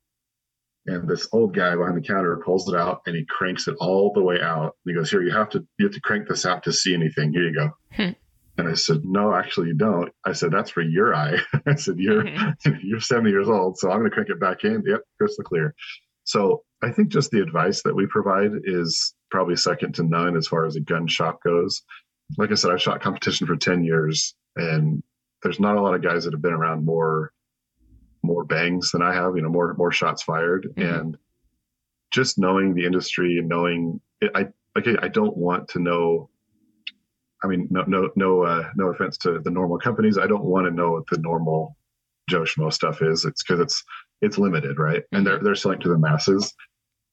[0.88, 4.10] And this old guy behind the counter pulls it out and he cranks it all
[4.14, 4.74] the way out.
[4.84, 6.94] And he goes, "Here, you have to you have to crank this out to see
[6.94, 7.32] anything.
[7.32, 8.10] Here you go." Hmm.
[8.56, 11.98] And I said, "No, actually, you don't." I said, "That's for your eye." I said,
[11.98, 12.70] "You're mm-hmm.
[12.82, 14.82] you're 70 years old, so I'm going to crank it back in.
[14.86, 15.74] Yep, crystal clear."
[16.24, 20.46] So I think just the advice that we provide is probably second to none as
[20.46, 21.82] far as a gun shop goes.
[22.38, 25.02] Like I said, I've shot competition for 10 years, and
[25.42, 27.32] there's not a lot of guys that have been around more
[28.22, 30.94] more bangs than I have, you know, more more shots fired, mm-hmm.
[30.94, 31.18] and
[32.10, 36.30] just knowing the industry and knowing it, I okay, I don't want to know.
[37.42, 40.18] I mean, no, no, no, uh, no offense to the normal companies.
[40.18, 41.76] I don't want to know what the normal
[42.28, 43.24] Joe Schmo stuff is.
[43.24, 43.84] It's because it's
[44.20, 45.04] it's limited, right?
[45.12, 45.44] And they're mm-hmm.
[45.44, 46.52] they're selling to the masses.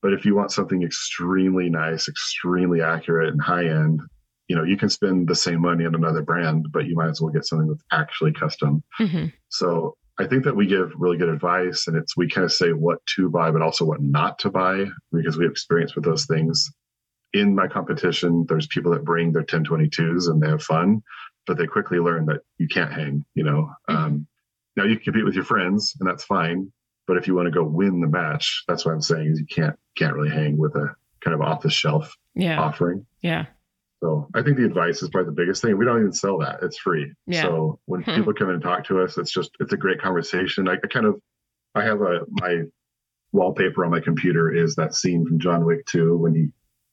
[0.02, 4.02] But if you want something extremely nice, extremely accurate, and high end,
[4.48, 7.22] you know, you can spend the same money on another brand, but you might as
[7.22, 8.84] well get something that's actually custom.
[9.00, 9.28] Mm-hmm.
[9.50, 12.72] So I think that we give really good advice and it's we kind of say
[12.72, 16.26] what to buy, but also what not to buy because we have experience with those
[16.26, 16.72] things.
[17.34, 21.04] In my competition, there's people that bring their 1022s and they have fun,
[21.46, 23.70] but they quickly learn that you can't hang, you know.
[23.90, 23.96] Mm-hmm.
[23.96, 24.28] Um,
[24.78, 26.72] now you can compete with your friends and that's fine.
[27.08, 29.46] But if you want to go win the match, that's what I'm saying is you
[29.46, 32.60] can't can't really hang with a kind of off the shelf yeah.
[32.60, 33.06] offering.
[33.22, 33.46] Yeah.
[34.04, 35.78] So I think the advice is probably the biggest thing.
[35.78, 37.12] We don't even sell that; it's free.
[37.28, 37.44] Yeah.
[37.44, 38.16] So when hmm.
[38.16, 40.68] people come in and talk to us, it's just it's a great conversation.
[40.68, 41.16] I, I, kind of
[41.76, 42.64] I have a my
[43.32, 46.48] wallpaper on my computer is that scene from John Wick 2 when he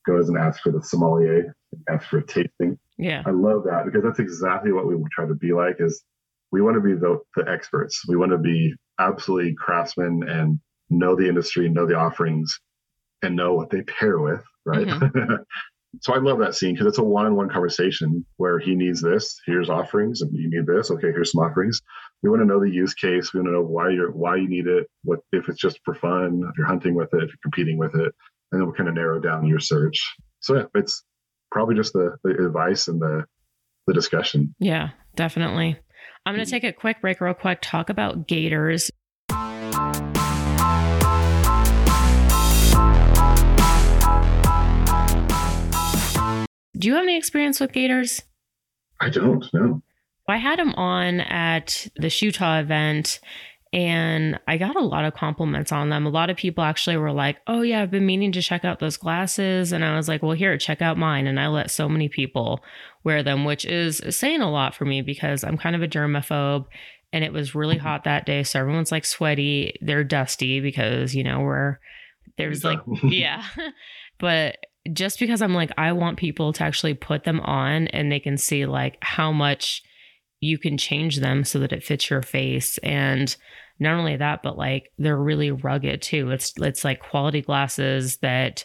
[0.07, 1.55] goes and asks for the sommelier,
[1.89, 2.79] asks for a tasting.
[2.99, 5.77] Yeah, I love that because that's exactly what we try to be like.
[5.81, 6.05] Is
[6.53, 8.03] we want to be the the experts.
[8.07, 12.61] We want to be absolutely craftsmen and know the industry, know the offerings,
[13.23, 14.43] and know what they pair with.
[14.65, 14.87] Right.
[14.87, 15.35] Mm-hmm.
[16.01, 19.69] so I love that scene because it's a one-on-one conversation where he needs this, here's
[19.69, 20.91] offerings, and you need this.
[20.91, 21.81] Okay, here's some offerings.
[22.23, 23.33] We want to know the use case.
[23.33, 24.87] We want to know why you're why you need it.
[25.05, 26.43] What if it's just for fun?
[26.49, 28.15] If you're hunting with it, if you're competing with it,
[28.53, 30.01] and then we'll kind of narrow down your search.
[30.41, 31.05] So yeah, it's
[31.51, 33.25] probably just the, the advice and the
[33.87, 34.55] the discussion.
[34.59, 35.77] Yeah, definitely.
[36.25, 36.63] I'm going to mm-hmm.
[36.63, 37.59] take a quick break, real quick.
[37.63, 38.91] Talk about Gatorz.
[46.83, 48.23] Do you have any experience with Gatorz?
[49.01, 49.83] I don't know.
[50.29, 53.21] I had him on at the Shootah event
[53.73, 56.07] and I got a lot of compliments on them.
[56.07, 58.81] A lot of people actually were like, Oh, yeah, I've been meaning to check out
[58.81, 59.71] those glasses.
[59.71, 61.29] And I was like, Well, here, check out mine.
[61.29, 62.59] And I let so many people
[63.05, 66.67] wear them, which is saying a lot for me because I'm kind of a germaphobe
[67.13, 67.87] and it was really mm-hmm.
[67.87, 68.43] hot that day.
[68.43, 69.77] So everyone's like sweaty.
[69.81, 71.79] They're dusty because, you know, we're
[72.39, 73.45] there's like, yeah.
[74.19, 74.57] but
[74.93, 78.37] just because I'm like, I want people to actually put them on and they can
[78.37, 79.83] see like how much
[80.41, 82.79] you can change them so that it fits your face.
[82.79, 83.35] And
[83.79, 86.31] not only that but like they're really rugged too.
[86.31, 88.65] It's it's like quality glasses that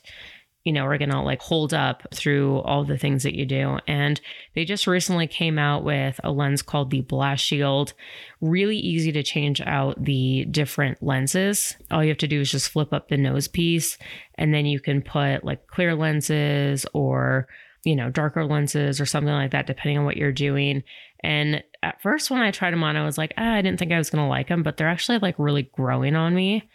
[0.64, 3.80] you know are to like hold up through all the things that you do.
[3.88, 4.20] And
[4.54, 7.94] they just recently came out with a lens called the blast shield.
[8.42, 11.78] Really easy to change out the different lenses.
[11.90, 13.98] All you have to do is just flip up the nose piece
[14.38, 17.48] and then you can put like clear lenses or
[17.88, 20.84] you know, darker lenses or something like that, depending on what you're doing.
[21.24, 23.94] And at first, when I tried them on, I was like, ah, I didn't think
[23.94, 26.70] I was going to like them, but they're actually like really growing on me.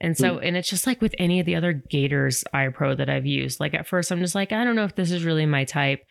[0.00, 0.46] And so, mm.
[0.46, 3.60] and it's just like with any of the other Gatorz Eye Pro that I've used.
[3.60, 6.02] Like at first, I'm just like, I don't know if this is really my type.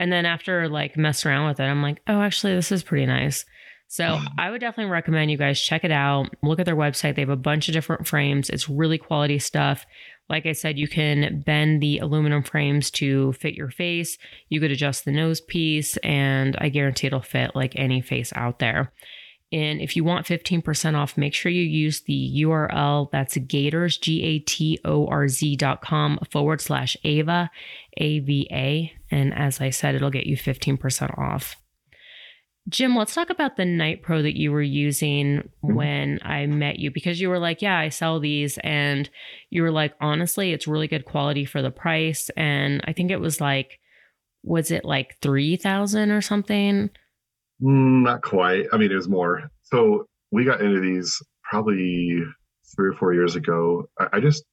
[0.00, 3.06] And then after like messing around with it, I'm like, oh, actually, this is pretty
[3.06, 3.44] nice.
[3.88, 6.34] So I would definitely recommend you guys check it out.
[6.42, 7.14] Look at their website.
[7.14, 8.48] They have a bunch of different frames.
[8.48, 9.84] It's really quality stuff.
[10.28, 14.18] Like I said, you can bend the aluminum frames to fit your face.
[14.48, 18.58] You could adjust the nose piece, and I guarantee it'll fit like any face out
[18.58, 18.92] there.
[19.50, 24.22] And if you want 15% off, make sure you use the URL that's gatorz, G
[24.22, 27.50] A T O R Z dot com forward slash AVA,
[27.96, 28.92] A V A.
[29.10, 31.56] And as I said, it'll get you 15% off.
[32.68, 35.74] Jim, let's talk about the Night Pro that you were using mm-hmm.
[35.74, 38.58] when I met you because you were like, Yeah, I sell these.
[38.58, 39.08] And
[39.50, 42.30] you were like, Honestly, it's really good quality for the price.
[42.36, 43.78] And I think it was like,
[44.42, 46.90] was it like 3000 or something?
[47.62, 48.66] Mm, not quite.
[48.72, 49.50] I mean, it was more.
[49.62, 52.22] So we got into these probably
[52.76, 53.88] three or four years ago.
[53.98, 54.44] I, I just,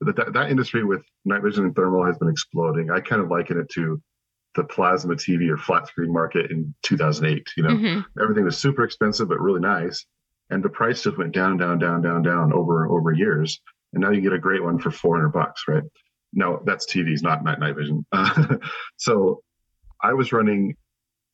[0.00, 2.90] that, that industry with night vision and thermal has been exploding.
[2.90, 4.00] I kind of liken it to
[4.54, 7.48] the plasma TV or flat screen market in 2008.
[7.56, 8.22] You know, mm-hmm.
[8.22, 10.04] everything was super expensive but really nice,
[10.50, 13.60] and the price just went down, down, down, down, down over over years.
[13.92, 15.82] And now you get a great one for 400 bucks, right?
[16.32, 18.06] No, that's TVs, not night night vision.
[18.12, 18.56] Uh,
[18.96, 19.42] so
[20.02, 20.76] I was running.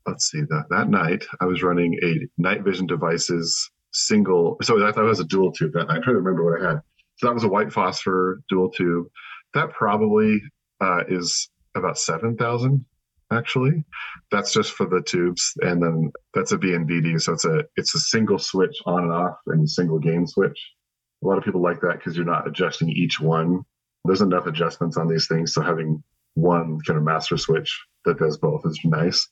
[0.07, 4.57] Let's see that that night I was running a night vision devices single.
[4.63, 5.97] So I thought it was a dual tube that night.
[5.97, 6.81] I'm trying to remember what I had.
[7.17, 9.07] So that was a white phosphor dual tube.
[9.55, 10.41] That probably
[10.81, 12.85] uh, is about seven thousand
[13.33, 13.85] actually.
[14.31, 17.21] That's just for the tubes, and then that's a BNVD.
[17.21, 20.59] So it's a it's a single switch on and off and single gain switch.
[21.23, 23.63] A lot of people like that because you're not adjusting each one.
[24.05, 26.03] There's enough adjustments on these things, so having
[26.35, 29.29] one kind of master switch that does both is nice.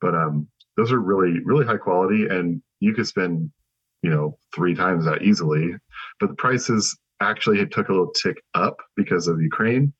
[0.00, 3.50] But um, those are really really high quality, and you could spend
[4.02, 5.74] you know three times that easily.
[6.18, 9.92] But the prices actually took a little tick up because of Ukraine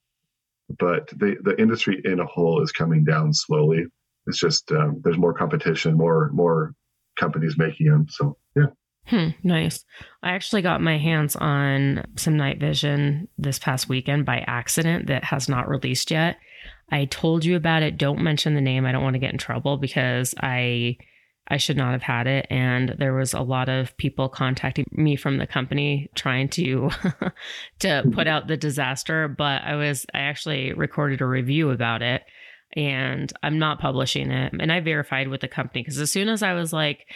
[0.78, 3.84] but the the industry in a whole is coming down slowly.
[4.26, 6.74] It's just um, there's more competition, more more
[7.18, 8.06] companies making them.
[8.08, 8.66] So yeah.
[9.06, 9.84] Hmm, nice.
[10.22, 15.24] I actually got my hands on some night vision this past weekend by accident that
[15.24, 16.36] has not released yet.
[16.92, 17.98] I told you about it.
[17.98, 18.84] Don't mention the name.
[18.84, 20.98] I don't want to get in trouble because I
[21.50, 22.46] I should not have had it.
[22.48, 26.90] And there was a lot of people contacting me from the company trying to
[27.80, 29.28] to put out the disaster.
[29.28, 32.22] But I was I actually recorded a review about it
[32.76, 34.52] and I'm not publishing it.
[34.58, 37.06] And I verified with the company because as soon as I was like,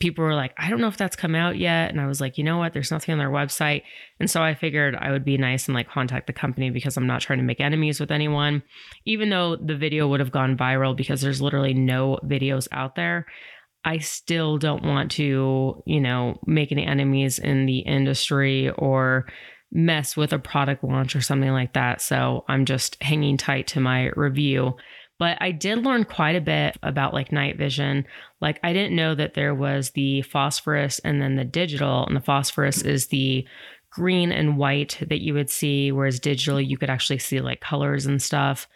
[0.00, 1.90] people were like, I don't know if that's come out yet.
[1.90, 2.72] And I was like, you know what?
[2.72, 3.82] There's nothing on their website.
[4.18, 7.06] And so I figured I would be nice and like contact the company because I'm
[7.06, 8.64] not trying to make enemies with anyone,
[9.04, 13.26] even though the video would have gone viral because there's literally no videos out there.
[13.86, 19.26] I still don't want to, you know, make any enemies in the industry or
[19.70, 22.00] mess with a product launch or something like that.
[22.02, 24.74] So I'm just hanging tight to my review.
[25.20, 28.06] But I did learn quite a bit about like night vision.
[28.40, 32.20] Like I didn't know that there was the phosphorus and then the digital, and the
[32.20, 33.46] phosphorus is the
[33.90, 38.04] green and white that you would see, whereas digital you could actually see like colors
[38.04, 38.66] and stuff.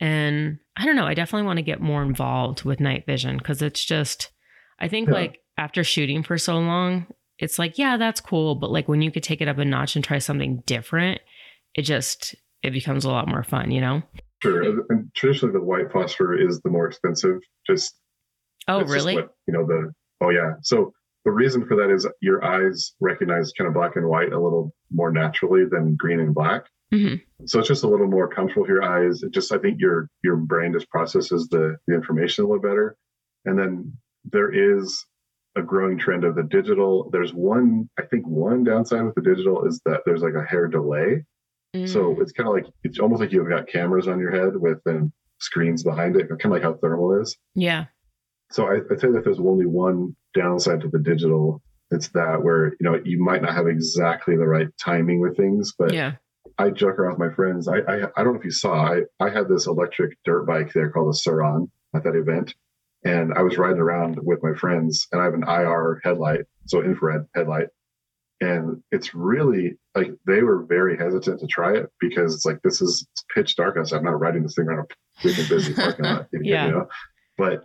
[0.00, 3.62] And I don't know, I definitely want to get more involved with night vision because
[3.62, 4.30] it's just
[4.80, 5.14] I think yeah.
[5.14, 7.06] like after shooting for so long,
[7.38, 8.54] it's like, yeah, that's cool.
[8.54, 11.20] But like when you could take it up a notch and try something different,
[11.74, 14.02] it just it becomes a lot more fun, you know?
[14.42, 14.62] Sure.
[14.88, 17.38] And traditionally the white phosphor is the more expensive.
[17.66, 17.94] Just
[18.68, 19.14] Oh really?
[19.14, 20.54] What, you know, the oh yeah.
[20.62, 20.92] So
[21.24, 24.72] the reason for that is your eyes recognize kind of black and white a little
[24.90, 26.66] more naturally than green and black.
[26.92, 27.46] Mm-hmm.
[27.46, 29.22] So it's just a little more comfortable for your eyes.
[29.22, 32.96] It just I think your your brain just processes the the information a little better.
[33.44, 33.92] And then
[34.32, 35.04] there is
[35.56, 37.10] a growing trend of the digital.
[37.10, 40.68] There's one, I think, one downside with the digital is that there's like a hair
[40.68, 41.24] delay.
[41.74, 41.88] Mm.
[41.88, 44.78] So it's kind of like it's almost like you've got cameras on your head with
[44.84, 47.36] then screens behind it, kind of like how thermal is.
[47.54, 47.86] Yeah.
[48.50, 51.62] So I, I'd say that there's only one downside to the digital.
[51.90, 55.72] It's that where you know you might not have exactly the right timing with things,
[55.78, 56.12] but yeah.
[56.58, 57.68] I joke around with my friends.
[57.68, 58.92] I, I I don't know if you saw.
[58.92, 62.54] I I had this electric dirt bike there called a Sur-Ron at that event,
[63.04, 66.82] and I was riding around with my friends, and I have an IR headlight, so
[66.82, 67.68] infrared headlight,
[68.40, 72.80] and it's really like they were very hesitant to try it because it's like this
[72.80, 73.98] is pitch dark outside.
[73.98, 76.66] I'm not riding this thing around a freaking busy parking lot, yeah.
[76.66, 76.86] you know.
[77.36, 77.64] But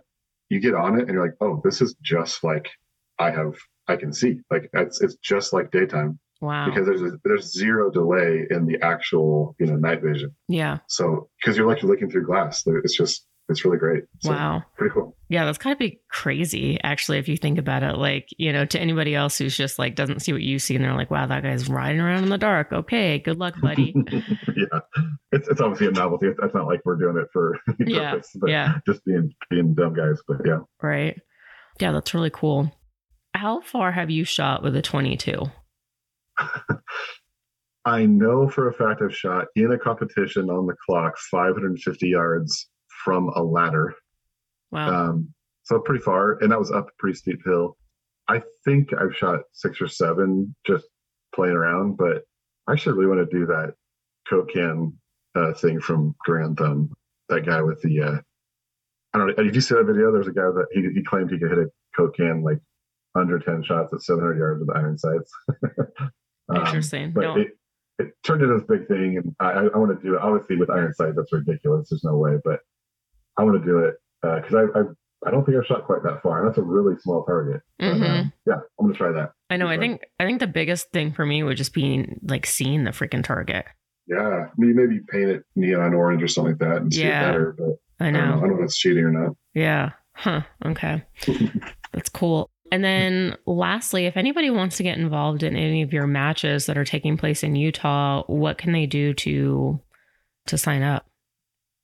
[0.50, 2.68] you get on it, and you're like, oh, this is just like
[3.18, 3.54] I have.
[3.86, 6.66] I can see like it's it's just like daytime Wow.
[6.66, 10.34] because there's a, there's zero delay in the actual you know night vision.
[10.48, 10.78] yeah.
[10.88, 14.04] So because you're like you're looking through glass, it's just it's really great.
[14.20, 14.62] So, Wow.
[14.76, 15.16] pretty cool.
[15.28, 17.96] Yeah, that's kind gotta be crazy, actually, if you think about it.
[17.96, 20.84] Like, you know, to anybody else who's just like doesn't see what you see and
[20.84, 22.72] they're like, wow, that guy's riding around in the dark.
[22.72, 23.94] Okay, good luck, buddy.
[24.12, 24.80] yeah,
[25.32, 26.26] it's it's obviously a novelty.
[26.28, 28.78] It's, not like we're doing it for any Yeah, purpose, but yeah.
[28.86, 30.20] just being being dumb guys.
[30.26, 31.20] But yeah, right.
[31.80, 32.72] Yeah, that's really cool.
[33.34, 35.42] How far have you shot with a 22?
[37.84, 42.68] I know for a fact I've shot in a competition on the clock 550 yards
[43.04, 43.94] from a ladder.
[44.72, 45.10] Wow.
[45.10, 47.76] Um, so pretty far, and that was up a pretty steep hill.
[48.28, 50.86] I think I've shot six or seven just
[51.34, 52.22] playing around, but
[52.66, 53.74] I actually really want to do that
[54.28, 54.92] Coke can
[55.34, 56.90] uh, thing from Grand Thumb.
[57.28, 58.18] That guy with the, uh,
[59.12, 59.34] I don't know.
[59.44, 60.12] Did you see that video?
[60.12, 62.58] There's a guy that he, he claimed he could hit a Coke can like
[63.14, 65.30] under 10 shots at 700 yards with iron sights.
[66.48, 67.10] Um, Interesting.
[67.12, 67.36] But No.
[67.38, 67.48] it,
[67.98, 70.20] it turned into this big thing, and I, I, I want to do it.
[70.20, 71.88] Obviously, with iron sights, that's ridiculous.
[71.88, 72.60] There's no way, but
[73.38, 74.82] I want to do it because I, I
[75.26, 76.40] I don't think I've shot quite that far.
[76.40, 77.62] And that's a really small target.
[77.78, 78.20] But, Mhm.
[78.20, 79.32] um, yeah, I'm gonna try that.
[79.48, 79.68] I know.
[79.68, 79.82] I Sure.
[79.82, 83.24] think I think the biggest thing for me would just be like seeing the freaking
[83.24, 83.64] target.
[84.06, 87.10] Yeah, I mean, maybe paint it neon orange or something like that and see it
[87.10, 87.56] better.
[87.58, 88.26] But I I don't know.
[88.32, 88.36] know.
[88.36, 89.34] I don't know if it's cheating or not.
[89.54, 89.92] Yeah.
[90.14, 90.42] Huh.
[90.66, 91.02] Okay.
[91.92, 92.50] That's cool.
[92.70, 96.76] And then lastly, if anybody wants to get involved in any of your matches that
[96.76, 99.80] are taking place in Utah, what can they do to
[100.48, 101.06] to sign up?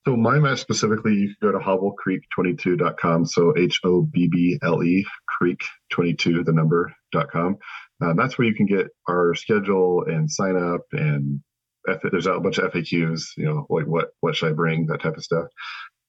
[0.07, 3.27] So my match specifically, you can go to hobblecreek22.com.
[3.27, 5.61] So H O B B L E Creek
[5.91, 7.59] 22, the number dot com.
[8.03, 11.41] Um, that's where you can get our schedule and sign up and
[11.89, 15.03] F- there's a bunch of FAQs, you know, like what what should I bring, that
[15.03, 15.47] type of stuff.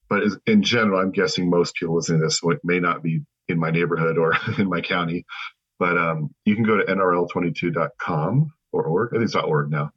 [0.08, 3.22] But as, in general, I'm guessing most people listening to this what may not be
[3.48, 5.24] in my neighborhood or in my county,
[5.78, 9.10] but um, you can go to nrl22.com or org.
[9.12, 9.90] I think it's .org now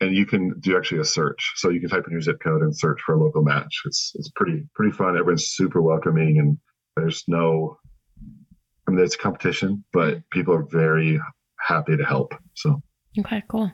[0.00, 1.52] and you can do actually a search.
[1.56, 3.82] So you can type in your zip code and search for a local match.
[3.84, 5.16] It's it's pretty pretty fun.
[5.16, 6.58] Everyone's super welcoming, and
[6.96, 7.78] there's no,
[8.86, 11.20] I mean, there's competition, but people are very
[11.60, 12.34] happy to help.
[12.54, 12.82] So
[13.18, 13.72] Okay, cool.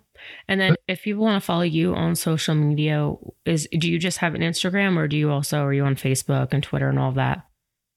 [0.49, 3.13] And then if people want to follow you on social media,
[3.45, 6.49] is do you just have an Instagram or do you also are you on Facebook
[6.55, 7.43] and Twitter and all of that?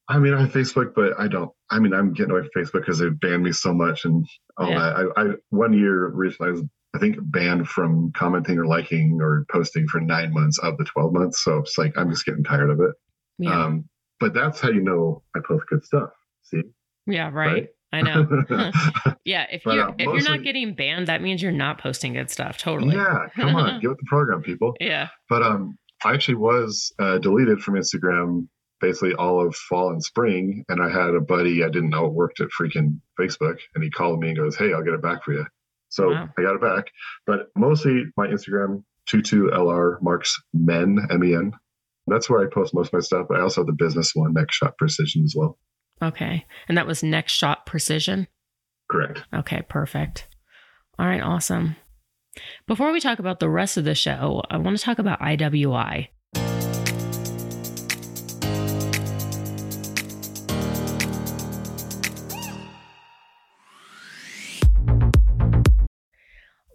[0.09, 1.51] I mean, I have Facebook, but I don't.
[1.69, 4.25] I mean, I'm getting away from Facebook because they banned me so much and
[4.57, 4.79] all Yeah.
[4.79, 5.13] that.
[5.15, 6.63] I, I one year recently, I was
[6.99, 11.13] I think banned from commenting or liking or posting for nine months of the 12
[11.13, 11.41] months.
[11.41, 12.91] So it's like I'm just getting tired of it.
[13.37, 13.63] Yeah.
[13.63, 13.87] Um,
[14.19, 16.09] but that's how you know I post good stuff.
[16.43, 16.61] See,
[17.07, 17.69] yeah, right.
[17.93, 18.27] I know.
[19.23, 22.13] yeah, if But, you're uh, if you're not getting banned, that means you're not posting
[22.13, 22.57] good stuff.
[22.57, 22.97] Totally.
[22.97, 24.75] yeah, come on, get with the program, people.
[24.81, 25.07] Yeah.
[25.29, 28.49] But um, I actually was uh, deleted from Instagram
[28.81, 32.41] basically all of fall and spring, and I had a buddy I didn't know worked
[32.41, 35.31] at freaking Facebook, and he called me and goes, "Hey, I'll get it back for
[35.31, 35.45] you."
[35.89, 36.29] So Wow.
[36.37, 36.85] I got it back,
[37.25, 41.51] but mostly my Instagram 22LR marks men M E N.
[42.07, 43.27] That's where I post most of my stuff.
[43.29, 45.57] But I also have the business one, Next Shot Precision, as well.
[46.01, 46.45] Okay.
[46.67, 48.27] And that was next shot precision.
[48.89, 49.23] Correct.
[49.33, 50.27] Okay, perfect.
[50.97, 51.75] All right, awesome.
[52.67, 56.07] Before we talk about the rest of the show, I want to talk about IWI.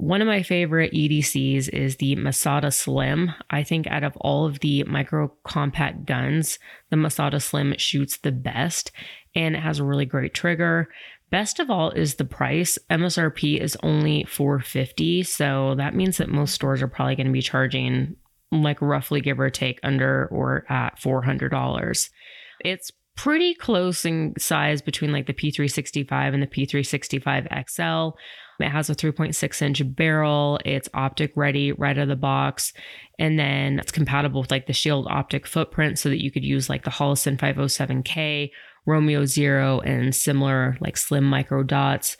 [0.05, 3.33] One of my favorite EDCs is the Masada Slim.
[3.49, 6.59] I think out of all of the micro compact guns,
[6.91, 8.93] the Masada Slim shoots the best
[9.35, 10.91] and it has a really great trigger.
[11.31, 12.79] Best of all is the price.
[12.91, 17.41] MSRP is only 450, so that means that most stores are probably going to be
[17.41, 18.15] charging
[18.53, 22.11] like roughly give or take under or at $400.
[22.63, 28.19] It's pretty close in size between like the P365 and the P365 XL.
[28.61, 30.59] It has a 3.6 inch barrel.
[30.65, 32.73] It's optic ready right out of the box.
[33.19, 36.69] And then it's compatible with like the Shield optic footprint so that you could use
[36.69, 38.51] like the Holosun 507K,
[38.87, 42.17] Romeo Zero, and similar like slim micro dots.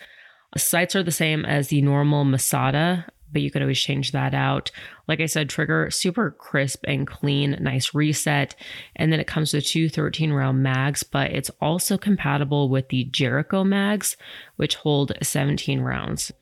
[0.57, 4.71] Sights are the same as the normal Masada, but you could always change that out.
[5.07, 8.55] Like I said, trigger super crisp and clean, nice reset.
[8.97, 13.05] And then it comes with two 13 round mags, but it's also compatible with the
[13.05, 14.17] Jericho mags,
[14.57, 16.33] which hold 17 rounds.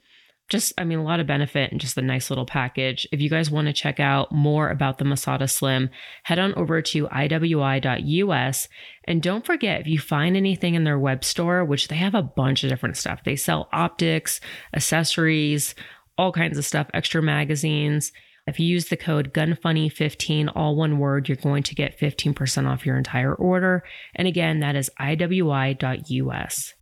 [0.52, 3.08] just, I mean, a lot of benefit and just a nice little package.
[3.10, 5.88] If you guys want to check out more about the Masada Slim,
[6.24, 8.68] head on over to iwi.us.
[9.04, 12.22] And don't forget, if you find anything in their web store, which they have a
[12.22, 14.40] bunch of different stuff, they sell optics,
[14.74, 15.74] accessories,
[16.18, 18.12] all kinds of stuff, extra magazines.
[18.46, 22.84] If you use the code GUNFUNNY15, all one word, you're going to get 15% off
[22.84, 23.84] your entire order.
[24.16, 26.74] And again, that is iwi.us.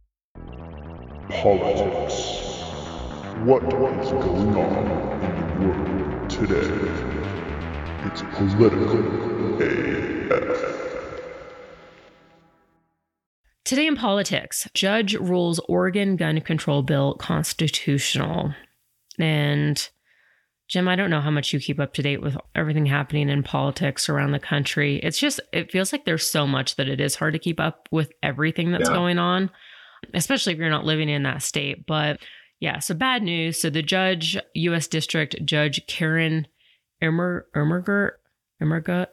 [1.28, 2.50] Politics.
[3.44, 7.20] What is going on in the world today?
[8.06, 10.80] It's political AF.
[13.64, 18.54] Today in politics, judge rules Oregon gun control bill constitutional.
[19.22, 19.88] And
[20.68, 23.42] Jim, I don't know how much you keep up to date with everything happening in
[23.42, 25.00] politics around the country.
[25.02, 27.88] It's just, it feels like there's so much that it is hard to keep up
[27.90, 28.94] with everything that's Yeah.
[28.94, 29.50] going on,
[30.14, 31.86] especially if you're not living in that state.
[31.86, 32.20] But
[32.60, 33.60] yeah, so bad news.
[33.60, 34.86] So the judge, U.S.
[34.86, 36.46] District Judge Karen
[37.02, 38.12] Emmer, Emmergert,
[38.62, 39.06] Emmergut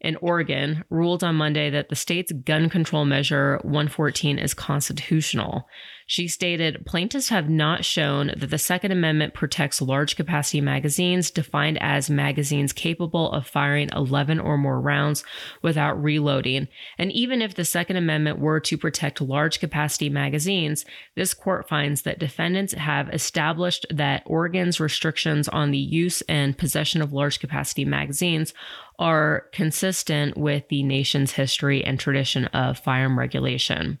[0.00, 5.68] in Oregon ruled on Monday that the state's gun control measure 114 is constitutional.
[6.06, 11.78] She stated plaintiffs have not shown that the Second Amendment protects large capacity magazines, defined
[11.80, 15.24] as magazines capable of firing 11 or more rounds
[15.62, 16.68] without reloading.
[16.98, 20.84] And even if the Second Amendment were to protect large capacity magazines,
[21.14, 27.00] this court finds that defendants have established that Oregon's restrictions on the use and possession
[27.00, 28.52] of large capacity magazines
[28.98, 33.98] are consistent with the nation's history and tradition of firearm regulation.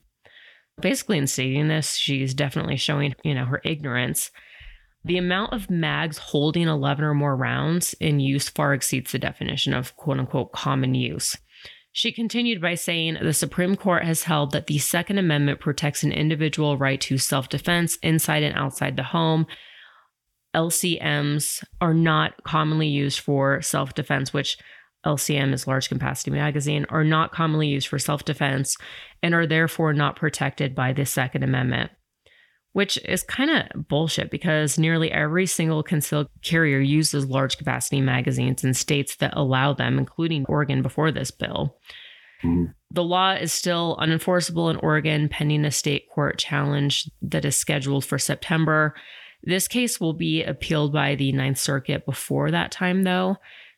[0.80, 4.30] Basically, in stating this, she's definitely showing, you know, her ignorance.
[5.04, 9.74] The amount of mags holding 11 or more rounds in use far exceeds the definition
[9.74, 11.36] of quote unquote common use.
[11.92, 16.10] She continued by saying the Supreme Court has held that the Second Amendment protects an
[16.10, 19.46] individual right to self defense inside and outside the home.
[20.56, 24.58] LCMs are not commonly used for self defense, which
[25.04, 28.76] LCM is large capacity magazine, are not commonly used for self defense
[29.22, 31.90] and are therefore not protected by the Second Amendment,
[32.72, 38.64] which is kind of bullshit because nearly every single concealed carrier uses large capacity magazines
[38.64, 41.78] in states that allow them, including Oregon before this bill.
[42.42, 42.74] Mhm.
[42.90, 48.04] The law is still unenforceable in Oregon pending a state court challenge that is scheduled
[48.04, 48.94] for September.
[49.42, 53.36] This case will be appealed by the Ninth Circuit before that time, though.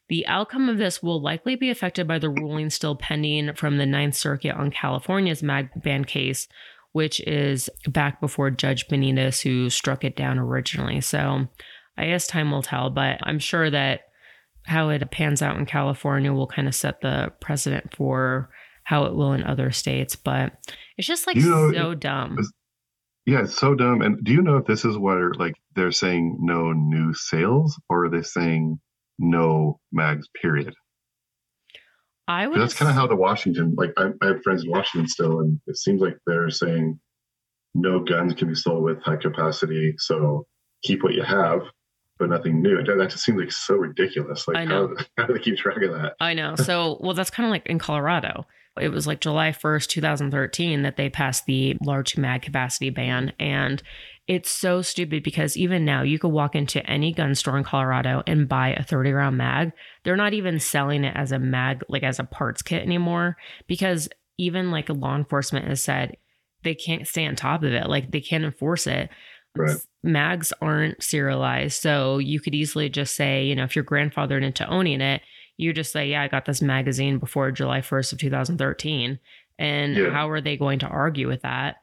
[0.09, 3.87] The outcome of this will likely be affected by the ruling still pending from the
[3.87, 6.47] Ninth Circuit on California's mag ban case,
[6.93, 11.01] which is back before Judge Benitez, who struck it down originally.
[11.01, 11.49] So
[11.99, 14.03] I guess time will tell, but I'm sure that
[14.65, 18.51] how it pans out in California will kind of set the precedent for
[18.85, 20.15] how it will in other states.
[20.15, 20.53] But
[20.97, 22.39] it's just like You know, so dumb.
[23.25, 24.03] Yeah, it's so dumb.
[24.03, 28.05] And do you know if this is what like they're saying no new sales or
[28.05, 28.79] are they saying
[29.19, 30.75] no mags period?
[32.29, 35.09] I would that's kind of how the Washington like I, I have friends in Washington
[35.09, 36.99] still, and it seems like they're saying
[37.75, 40.47] no guns can be sold with high capacity, so
[40.83, 41.61] keep what you have,
[42.19, 42.83] but nothing new.
[42.83, 44.47] That, that just seems like so ridiculous.
[44.49, 44.95] Like I know.
[44.97, 46.17] How, how do they keep track of that?
[46.21, 46.57] I know.
[46.57, 48.47] So, well, that's kind of like in Colorado.
[48.81, 53.33] It was like July 1st, 2013, that they passed the large mag capacity ban.
[53.41, 53.83] And
[54.27, 58.23] it's so stupid because even now you could walk into any gun store in Colorado
[58.27, 59.73] and buy a 30 round mag.
[60.05, 63.37] They're not even selling it as a mag, like as a parts kit anymore,
[63.67, 66.17] because even like law enforcement has said
[66.62, 67.89] they can't stay on top of it.
[67.89, 69.09] Like they can't enforce it.
[69.57, 69.77] Right.
[70.07, 71.81] Mags aren't serialized.
[71.81, 75.23] So you could easily just say, you know, if you're grandfathered into owning it,
[75.57, 79.19] you just say, yeah, I got this magazine before July 1st of 2013.
[79.59, 80.11] And Yeah.
[80.11, 81.77] how are they going to argue with that?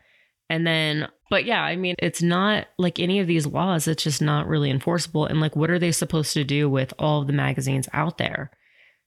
[0.50, 4.22] And then, but yeah, I mean, it's not like any of these laws, it's just
[4.22, 5.26] not really enforceable.
[5.26, 8.52] And like, what are they supposed to do with all of the magazines out there?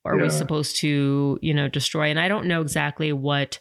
[0.04, 2.10] Are we supposed to, you know, destroy?
[2.10, 3.58] And I don't know exactly what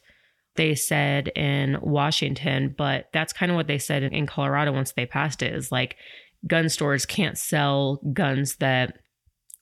[0.56, 5.06] they said in Washington, but that's kind of what they said in- Colorado once they
[5.06, 5.95] passed it is like
[6.47, 8.97] gun stores can't sell guns that,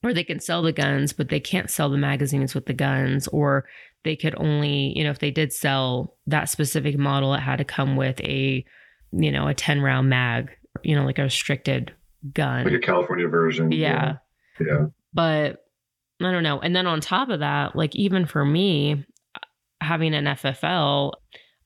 [0.03, 3.27] or they can sell the guns, but they can't sell the magazines with the guns,
[3.29, 3.65] or
[4.03, 7.63] they could only, you know, if they did sell that specific model, it had to
[7.63, 8.65] come with a,
[9.11, 10.51] you know, a 10 round mag,
[10.83, 11.93] you know, like a restricted
[12.33, 12.65] gun.
[12.65, 13.71] Like a California version.
[13.71, 14.17] yeah.
[14.59, 14.87] Yeah.
[15.13, 15.65] But
[16.21, 16.59] I don't know.
[16.59, 19.05] And then on top of that, like even for me,
[19.83, 21.13] having an FFL,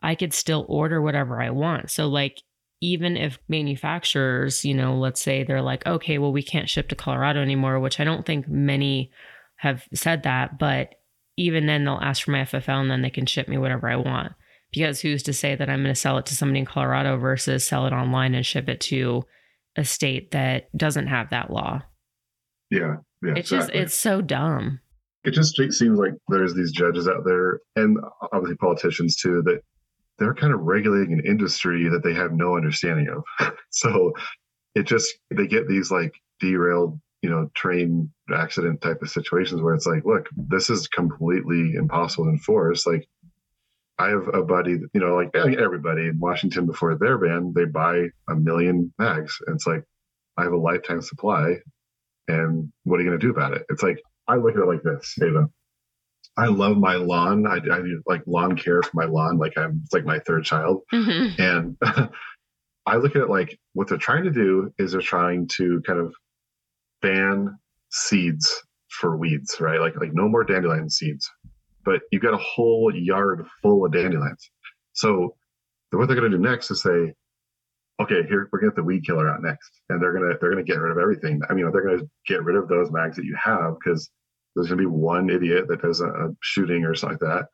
[0.01, 1.91] I could still order whatever I want.
[1.91, 2.41] So like
[2.81, 6.95] even if manufacturers, you know, let's say they're like, okay, well, we can't ship to
[6.95, 9.11] Colorado anymore, which I don't think many
[9.57, 10.95] have said that, but
[11.37, 13.95] even then they'll ask for my FFL and then they can ship me whatever I
[13.95, 14.33] want.
[14.71, 17.65] Because who's to say that I'm going to sell it to somebody in Colorado versus
[17.65, 19.23] sell it online and ship it to
[19.77, 21.81] a state that doesn't have that law.
[22.69, 23.35] Yeah, yeah.
[23.37, 24.81] It's just it's so dumb.
[25.27, 27.97] It just seems like there's these judges out there and
[28.31, 29.61] obviously politicians too that
[30.17, 33.53] they're kind of regulating an industry that they have no understanding of.
[33.69, 34.13] So
[34.73, 39.73] it just they get these like derailed you know train accident type of situations where
[39.73, 43.07] it's like look this is completely impossible to enforce like
[43.99, 48.07] i have a buddy you know like everybody in washington before their ban they buy
[48.29, 49.37] a million mags.
[49.45, 49.83] And it's like
[50.37, 51.57] i have a lifetime supply
[52.27, 53.65] and what are you going to do about it?
[53.69, 55.47] It's like I look at it like this, Ava.
[56.37, 57.47] I love my lawn.
[57.47, 59.37] I, I do like lawn care for my lawn.
[59.37, 60.83] Like I'm it's like my third child.
[60.93, 61.39] Mhm.
[61.39, 61.77] And
[62.85, 65.99] I look at it like what they're trying to do is they're trying to kind
[65.99, 66.13] of
[67.01, 67.57] ban
[67.91, 69.79] seeds for weeds, right?
[69.79, 71.29] Like like no more dandelion seeds.
[71.83, 74.49] But you've got a whole yard full of dandelions.
[74.93, 75.35] So
[75.91, 77.13] what they're gonna do next is say,
[78.01, 79.71] okay, here we're gonna get the weed killer out next.
[79.89, 81.41] And they're gonna they're gonna get rid of everything.
[81.49, 84.09] I mean, they're gonna get rid of those mags that you have because
[84.57, 87.45] there's going to be one idiot that does a, a shooting or something like that.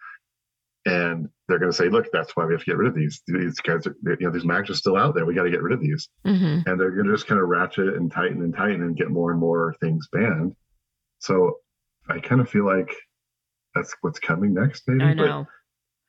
[0.85, 3.21] And they're going to say look that's why we have to get rid of these.
[3.27, 5.25] These guys are, you know these mags are still out there.
[5.25, 6.09] We got to get rid of these.
[6.25, 6.65] Mhm.
[6.65, 9.31] and they're going to just kind of ratchet and tighten and tighten and get more
[9.31, 10.55] and more things banned.
[11.19, 11.57] So
[12.09, 12.93] i kind of feel like
[13.75, 15.47] that's what's coming next maybe I But, know.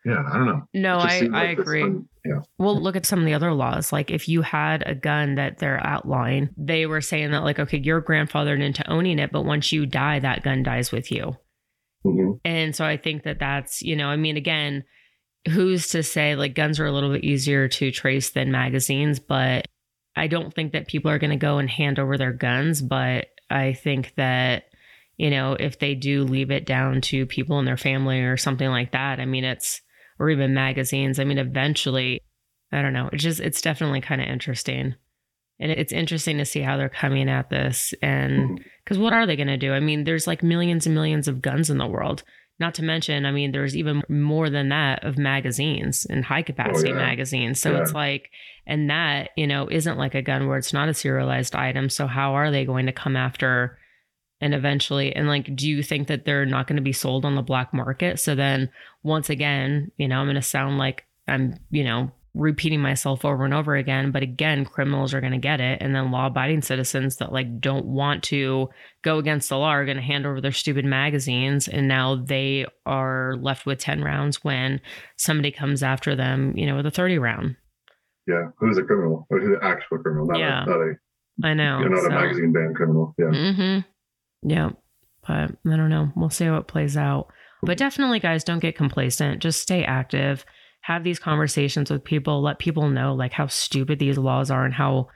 [0.04, 1.82] Yeah i don't know No, I, seems I agree.
[1.82, 3.92] un- yeah Well, look at some of the other laws.
[3.92, 7.78] Like if you had a gun that they're outlawing, they were saying that like, okay,
[7.78, 11.36] you're grandfathered into owning it, but once you die, that gun dies with you.
[12.04, 12.40] Mhm.
[12.44, 14.84] And so I think that that's, you know, I mean, again,
[15.48, 19.66] who's to say like guns are a little bit easier to trace than magazines, but
[20.16, 22.80] I don't think that people are going to go and hand over their guns.
[22.80, 24.64] But I think that,
[25.18, 28.68] you know, if they do leave it down to people in their family or something
[28.68, 29.82] like that, I mean, it's,
[30.18, 32.20] or even magazines, I mean, eventually,
[32.72, 33.10] I don't know.
[33.12, 34.94] It's just, it's definitely kind of interesting.
[35.60, 37.94] And it's interesting to see how they're coming at this.
[38.02, 38.54] And mm-hmm.
[38.84, 39.72] because what are they going to do?
[39.72, 42.24] I mean, there's like millions and millions of guns in the world.
[42.60, 46.44] Not to mention, I mean, there's even more than that of magazines and high oh,
[46.44, 46.96] capacity yeah.
[46.96, 47.60] magazines.
[47.60, 47.82] So Yeah.
[47.82, 48.30] it's like,
[48.66, 51.88] and that, you know, isn't like a gun where it's not a serialized item.
[51.88, 53.78] So how are they going to come after
[54.44, 57.34] and eventually, and like, do you think that they're not going to be sold on
[57.34, 58.20] the black market?
[58.20, 58.68] So then
[59.02, 63.44] once again, you know, I'm going to sound like I'm, you know, repeating myself over
[63.44, 64.10] and over again.
[64.10, 65.78] But again, criminals are going to get it.
[65.80, 68.68] And then law abiding citizens that like don't want to
[69.02, 71.68] go against the law are going to hand over their stupid magazines.
[71.68, 74.80] And now they are left with 10 rounds when
[75.16, 77.56] somebody comes after them, you know, with a 30 round.
[78.26, 80.64] yeah who's a criminal or who's an actual criminal not Yeah.
[80.64, 80.92] a, not a,
[81.44, 81.78] I know.
[81.80, 83.78] you're not so- a magazine ban criminal yeah Mm-hmm.
[84.44, 84.70] Yeah.
[85.26, 86.12] But I don't know.
[86.14, 87.28] We'll see how it plays out.
[87.62, 89.40] But definitely, guys, don't get complacent.
[89.42, 90.44] Just stay active.
[90.82, 92.42] Have these conversations with people.
[92.42, 95.08] Let people know like how stupid these laws are and how,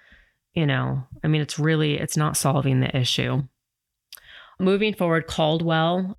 [0.54, 3.42] you know, I mean, it's really it's not solving the issue.
[4.58, 6.18] Moving forward, Caldwell.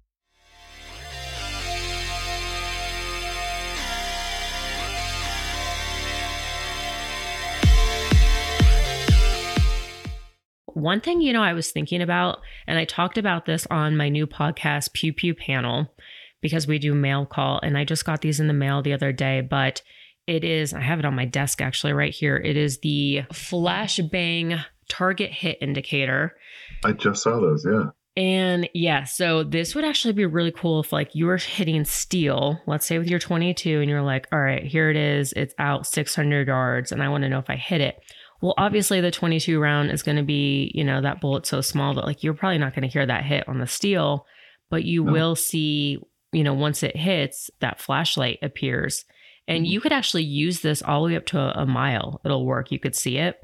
[10.80, 14.10] One thing, you know, I was thinking about, and I talked about this on my
[14.10, 15.94] new podcast, Pew Pew Panel,
[16.42, 19.12] because we do mail call, and I just got these in the mail the other
[19.12, 19.82] day, but
[20.26, 22.38] it is, I have it on my desk actually right here.
[22.38, 26.36] It is the flashbang target hit indicator.
[26.84, 30.92] i just saw those yeah And yeah, so this would actually be really cool if
[30.92, 34.64] like you were hitting steel, let's say with your 22 and you're like, all right,
[34.64, 35.32] here it is.
[35.34, 38.02] It's out 600 yards and I want to know if I hit it.
[38.42, 41.94] Well, obviously the 22 round is going to be, you know, that bullet so small
[41.96, 44.26] that like you're probably not going to hear that hit on the steel,
[44.70, 45.12] but you No.
[45.12, 46.00] will see,
[46.32, 49.04] you know, once it hits, that flashlight appears.
[49.48, 49.70] And Mhm.
[49.70, 52.22] you could actually use this all the way up to a, a mile.
[52.24, 52.72] It'll work.
[52.72, 53.44] You could see it.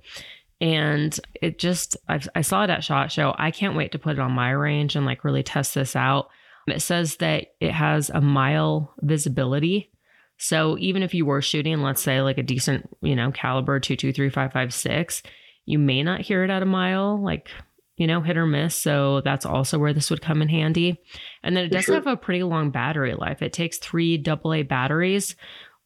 [0.62, 3.36] And it just, I've, I saw it at SHOT Show.
[3.38, 6.30] I can't wait to put it on my range and like really test this out.
[6.68, 9.92] It says that it has a mile visibility.
[10.38, 15.22] So even if you were shooting, let's say like a decent, you know, caliber 223,
[15.66, 17.50] you may not hear it at a mile, like,
[17.98, 18.76] you know, hit or miss.
[18.76, 21.00] So that's also where this would come in handy.
[21.44, 21.96] And then it For does sure.
[21.96, 23.42] have a pretty long battery life.
[23.42, 25.36] It takes three AA batteries,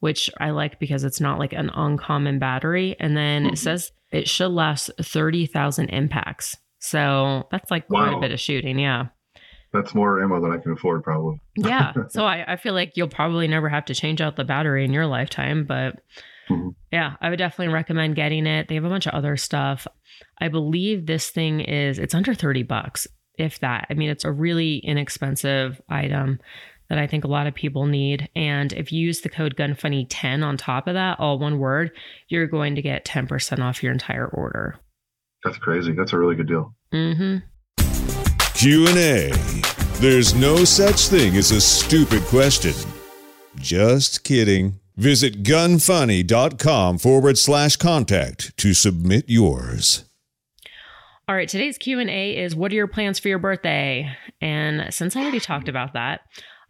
[0.00, 2.96] which I like because it's not like an uncommon battery.
[2.98, 3.52] And then Mhm.
[3.52, 6.56] it says it should last 30,000 impacts.
[6.80, 8.78] So that's like quite a bit of shooting.
[8.78, 9.06] Yeah.
[9.72, 11.92] That's more ammo than i can afford probably Yeah.
[12.08, 14.92] so I, I feel like you'll probably never have to change out the battery in
[14.92, 15.64] your lifetime.
[15.64, 16.00] But
[16.48, 16.74] Mhm.
[16.90, 18.66] yeah, I would definitely recommend getting it.
[18.66, 19.86] They have a bunch of other stuff.
[20.40, 23.06] I believe this thing is, it's under 30 bucks,
[23.38, 23.86] if that.
[23.88, 26.40] I mean, it's a really inexpensive item
[26.88, 28.28] that I think a lot of people need.
[28.34, 31.92] And if you use the code GUNFUNNY10 on top of that, all one word,
[32.28, 34.74] you're going to get 10% off your entire order.
[35.44, 35.92] That's crazy.
[35.92, 36.74] That's a really good deal.
[36.92, 37.46] Mm-hmm.
[38.60, 39.30] Q&A.
[40.02, 42.74] There's no such thing as a stupid question.
[43.56, 44.78] Just kidding.
[44.98, 50.04] Visit gunfunny.com forward slash contact to submit yours.
[51.26, 54.14] All right, today's Q&A is what are your plans for your birthday?
[54.42, 56.20] And since I already talked about that,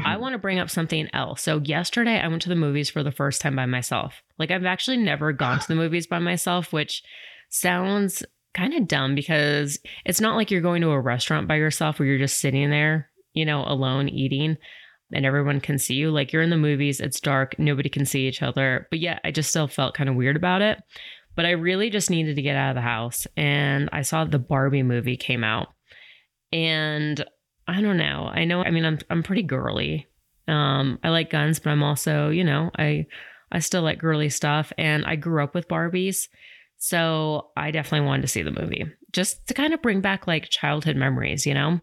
[0.04, 1.42] I want to bring up something else.
[1.42, 4.22] So yesterday I went to the movies for the first time by myself.
[4.38, 7.02] Like I've actually never gone to the movies by myself, which
[7.48, 8.22] sounds
[8.54, 12.06] kind of dumb because it's not like you're going to a restaurant by yourself where
[12.06, 14.56] you're just sitting there, you know, alone eating
[15.12, 16.10] and everyone can see you.
[16.10, 18.86] Like you're in the movies, it's dark, nobody can see each other.
[18.90, 20.78] But yeah, I just still felt kind of weird about it.
[21.36, 23.26] But I really just needed to get out of the house.
[23.36, 25.68] And I saw the Barbie movie came out.
[26.52, 27.24] And
[27.68, 28.28] I don't know.
[28.32, 30.08] I know I mean I'm I'm pretty girly.
[30.48, 33.06] Um I like guns, but I'm also, you know, I
[33.52, 36.28] I still like girly stuff and I grew up with Barbies.
[36.80, 40.48] So I definitely wanted to see the movie just to kind of bring back like
[40.48, 41.80] childhood memories, you know?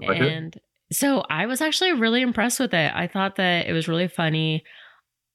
[0.00, 0.32] Like it?
[0.32, 0.60] and
[0.92, 2.92] so I was actually really impressed with it.
[2.94, 4.62] I thought that it was really funny.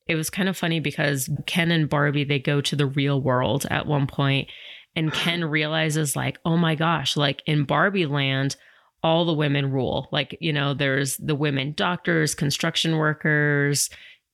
[0.07, 3.67] It was kind of funny because Ken and Barbie they go to the real world
[3.69, 4.47] at one point
[4.95, 8.55] and Ken realizes like, "Oh my gosh, like in Barbie land,
[9.03, 10.07] all the women rule.
[10.11, 13.89] Like, you know, there's the women doctors, construction workers,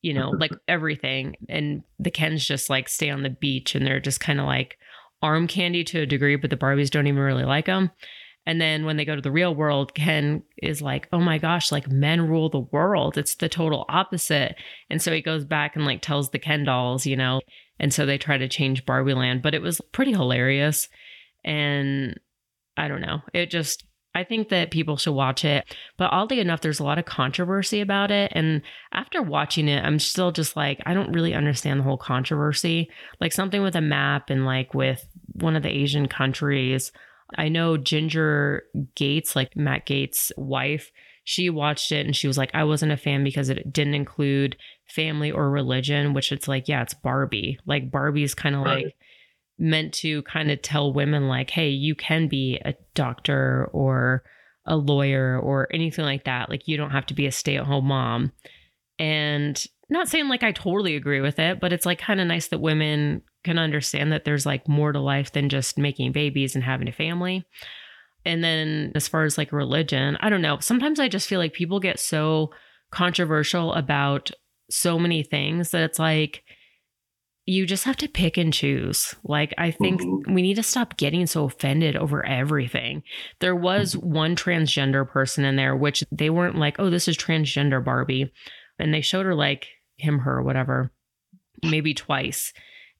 [0.06, 1.36] you know, like everything.
[1.50, 4.78] And the Kens just like stay on the beach and they're just kind of like
[5.24, 7.90] arm candy to a degree, but the Barbies don't even really like them.
[8.46, 11.72] And then when they go to the real world, Ken is like, oh my gosh,
[11.72, 13.18] like men rule the world.
[13.18, 14.56] It's the total opposite.
[14.92, 17.42] And so he goes back and like tells the Ken dolls, you know,
[17.80, 19.42] and so they try to change Barbie land.
[19.42, 20.88] But it was pretty hilarious.
[21.44, 22.20] And
[22.78, 23.22] I don't know.
[23.34, 23.86] It just,
[24.16, 25.66] I think that people should watch it.
[25.98, 28.32] But oddly enough, there's a lot of controversy about it.
[28.34, 28.62] And
[28.94, 32.90] after watching it, I'm still just like, I don't really understand the whole controversy.
[33.20, 36.92] Like something with a map and like with one of the Asian countries.
[37.38, 38.64] I know Ginger
[38.96, 40.92] Gaetz, like Matt Gaetz' wife,
[41.26, 44.56] she watched it and she was like, I wasn't a fan because it didn't include
[44.88, 47.60] family or religion, which it's like, yeah, it's Barbie.
[47.66, 48.86] Like Barbie's kind of Right.
[48.86, 48.96] like
[49.58, 54.24] meant to kind of tell women like, hey, you can be a doctor or
[54.66, 56.50] a lawyer or anything like that.
[56.50, 58.32] Like you don't have to be a stay-at-home mom.
[59.00, 62.48] And not saying like I totally agree with it, but it's like kind of nice
[62.48, 66.64] that women can understand that there's like more to life than just making babies and
[66.64, 67.46] having a family.
[68.26, 70.58] And then as far as like religion, I don't know.
[70.60, 72.50] Sometimes I just feel like people get so
[72.92, 74.32] controversial about
[74.72, 76.44] so many things that it's like
[77.48, 79.14] you just have to pick and choose.
[79.24, 80.34] Like I think Mhm.
[80.34, 83.04] we need to stop getting so offended over everything.
[83.40, 87.84] There was one transgender person in there which they weren't like, "Oh, this is transgender
[87.84, 88.32] Barbie."
[88.80, 89.68] And they showed her like
[89.98, 90.92] him her whatever
[91.64, 92.52] maybe twice.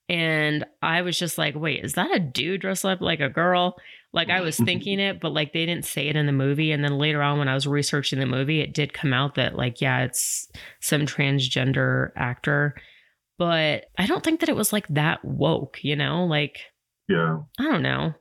[0.08, 3.76] And I was just like, "Wait, is that a dude dressed up like a girl?"
[4.14, 6.72] Like I was thinking it, but like they didn't say it in the movie.
[6.72, 9.56] And then later on, when I was researching the movie, it did come out that
[9.56, 10.48] like, yeah, it's
[10.80, 12.76] some transgender actor.
[13.38, 16.26] But I don't think that it was like that woke, you know?
[16.26, 16.60] Like,
[17.10, 17.40] Yeah.
[17.60, 18.14] I don't know.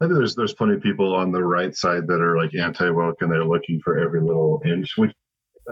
[0.00, 2.88] I think there's there's plenty of people on the right side that are like anti
[2.90, 5.12] woke and they're looking for every little inch, which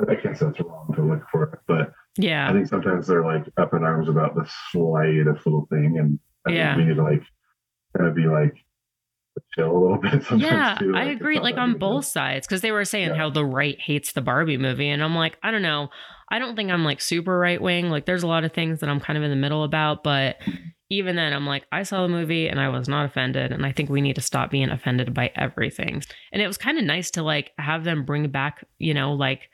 [0.08, 3.24] I can't say it's wrong to look for it, but yeah, I think sometimes they're
[3.24, 6.74] like up in arms about the slightest little thing, and I Yeah.
[6.74, 7.22] think we need to like
[7.96, 8.54] kind of be like
[9.54, 10.22] chill a little bit.
[10.24, 10.94] Sometimes Yeah, too.
[10.96, 11.38] I agree.
[11.38, 13.16] Like on both sides, because they were saying Yeah.
[13.16, 15.88] how the right hates the Barbie movie, and I'm like, I don't know.
[16.30, 17.88] I don't think I'm like super right wing.
[17.90, 20.36] Like, there's a lot of things that I'm kind of in the middle about, but
[20.90, 23.72] even then, I'm like, I saw the movie and I was not offended, and I
[23.72, 26.02] think we need to stop being offended by everything.
[26.32, 29.50] And it was kind of nice to like have them bring back, you know, like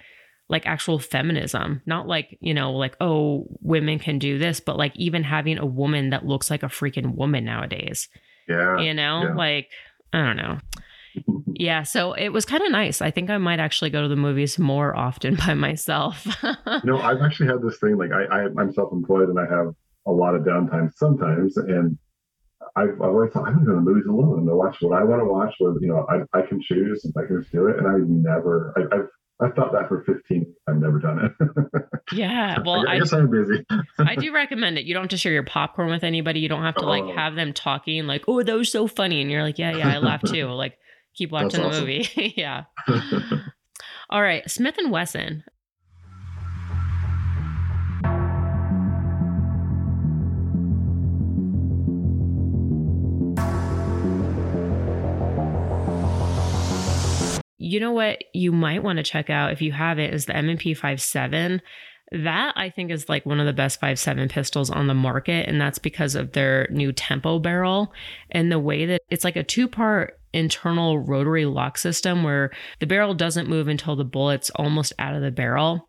[0.49, 4.95] like actual feminism not like you know like oh women can do this but like
[4.97, 8.09] even having a woman that looks like a freaking woman nowadays
[8.49, 8.79] Yeah.
[8.79, 9.35] you know yeah.
[9.35, 9.71] like
[10.13, 10.59] i don't know
[11.55, 14.17] yeah so it was kind of nice i think i might actually go to the
[14.17, 16.27] movies more often by myself
[16.85, 17.97] no, I've actually had this thing.
[17.97, 19.75] Like I, I I'm self-employed and I have
[20.07, 21.97] a lot of downtime sometimes, and
[22.77, 24.99] I've, I've always thought I'm going to go to the movies alone to watch what
[24.99, 25.55] I want to watch.
[25.59, 27.99] Where you know I, I can choose and I can just do it, and I
[27.99, 28.73] never.
[28.77, 29.09] I, I've
[29.41, 30.55] I've thought that for 15.
[30.69, 31.83] I've never done it.
[32.13, 33.65] yeah well I, I, guess I'm busy.
[33.99, 36.63] I do recommend it you don't have to share your popcorn with anybody you don't
[36.63, 37.13] have to like Oh.
[37.13, 39.99] have them talking like oh that was so funny and you're like yeah yeah i
[39.99, 40.79] laughed too like
[41.15, 41.81] keep That's watching the awesome.
[41.85, 42.65] movie yeah
[44.11, 45.45] all right smith and wesson
[57.73, 60.37] you know what you might want to check out if you have it is the
[60.37, 61.63] M&P 57.
[62.13, 65.49] That I think is like one of the best five seven pistols on the market,
[65.49, 67.91] and that's because of their new tempo barrel
[68.31, 72.87] and the way that it's like a two part internal rotary lock system where the
[72.87, 75.89] barrel doesn't move until the bullet's almost out of the barrel.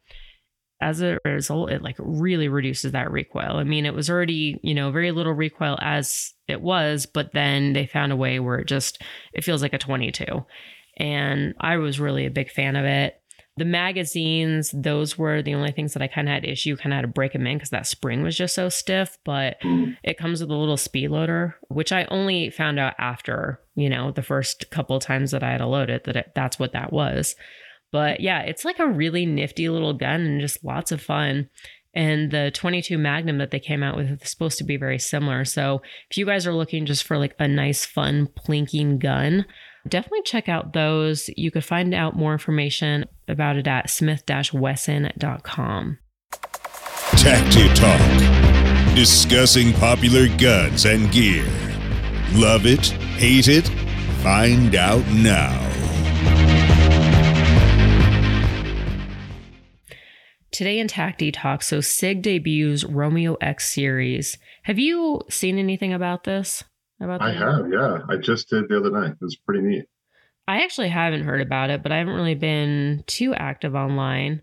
[0.81, 3.57] As a result, it like really reduces that recoil.
[3.57, 7.71] I mean, it was already, you know, very little recoil as it was, but then
[7.71, 9.01] they found a way where it just
[9.33, 10.45] it feels like a 22.
[10.97, 13.15] And I was really a big fan of it.
[13.57, 16.97] The magazines, those were the only things that I kind of had issue, kind of
[16.97, 19.17] had to break them in because that spring was just so stiff.
[19.23, 19.95] But mm.
[20.03, 24.11] it comes with a little speed loader, which I only found out after, you know,
[24.11, 26.91] the first couple times that I had to load it, that it, that's what that
[26.91, 27.35] was.
[27.91, 31.49] But yeah, it's like a really nifty little gun and just lots of fun.
[31.93, 35.45] And the 22 Magnum that they came out with is supposed to be very similar.
[35.45, 39.45] So if you guys are looking just for like a nice, fun, plinking gun,
[39.87, 41.29] definitely check out those.
[41.35, 45.99] You could find out more information about it at smith-wesson.com.
[47.11, 48.95] Tacti Talk.
[48.95, 51.45] Discussing popular guns and gear.
[52.33, 52.87] Love it?
[53.17, 53.67] Hate it?
[54.21, 55.59] Find out now.
[60.51, 64.37] Today in Tacti Talk, so SIG debuts Romeo X series.
[64.63, 66.63] Have you seen anything about this?
[67.03, 67.99] About I have, yeah.
[68.09, 69.11] I just did the other night.
[69.11, 69.85] It was pretty neat.
[70.47, 74.41] I actually haven't heard about it, but I haven't really been too active online.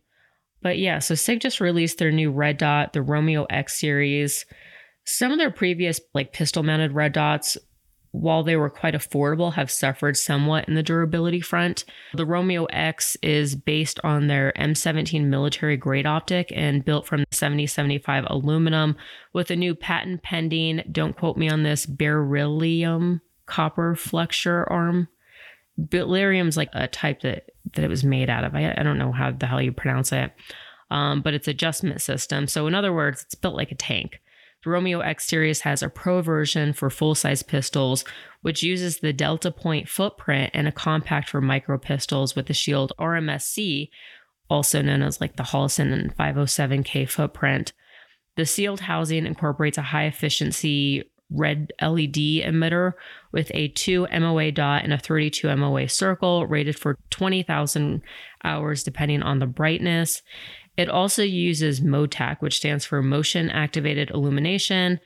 [0.62, 4.44] But yeah, so SIG just released their new red dot, the Romeo X series.
[5.04, 7.56] Some of their previous like pistol mounted red dots,
[8.12, 11.84] while they were quite affordable, have suffered somewhat in the durability front.
[12.14, 18.24] The Romeo X is based on their M17 military grade optic and built from 7075
[18.28, 18.96] aluminum
[19.32, 25.08] with a new patent pending, don't quote me on this, beryllium copper flexure arm
[25.88, 28.54] beryllium's like a type that that it was made out of.
[28.54, 30.32] I, I don't know how the hell you pronounce it,
[30.90, 32.46] um, but it's adjustment system.
[32.46, 34.20] So in other words, it's built like a tank.
[34.62, 38.04] The Romeo X series has a pro version for full size pistols,
[38.42, 42.92] which uses the Delta Point footprint and a compact for micro pistols with the Shield
[42.98, 43.88] RMSC,
[44.50, 45.48] also known as like the
[45.78, 47.72] and 507K footprint.
[48.36, 52.94] The sealed housing incorporates a high efficiency red LED emitter
[53.32, 58.02] with a 2 MOA dot and a 32 MOA circle rated for 20,000
[58.44, 60.22] hours depending on the brightness.
[60.76, 65.00] It also uses MOTAC, which stands for Motion Activated Illumination,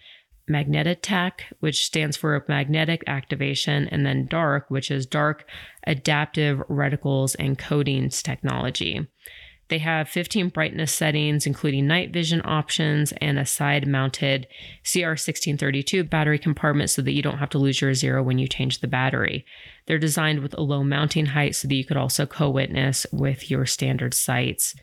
[0.49, 5.47] Magnetitech, which stands for Magnetic Activation, and then DARK, which is Dark
[5.87, 9.07] Adaptive Reticles and Coatings Technology.
[9.69, 14.47] They have 15 brightness settings, including night vision options and a side mounted
[14.85, 18.81] CR1632 battery compartment so that you don't have to lose your zero when you change
[18.81, 19.47] the battery.
[19.87, 23.51] They're designed with a low mounting height so that you could also co witness with
[23.51, 24.75] your standard sights.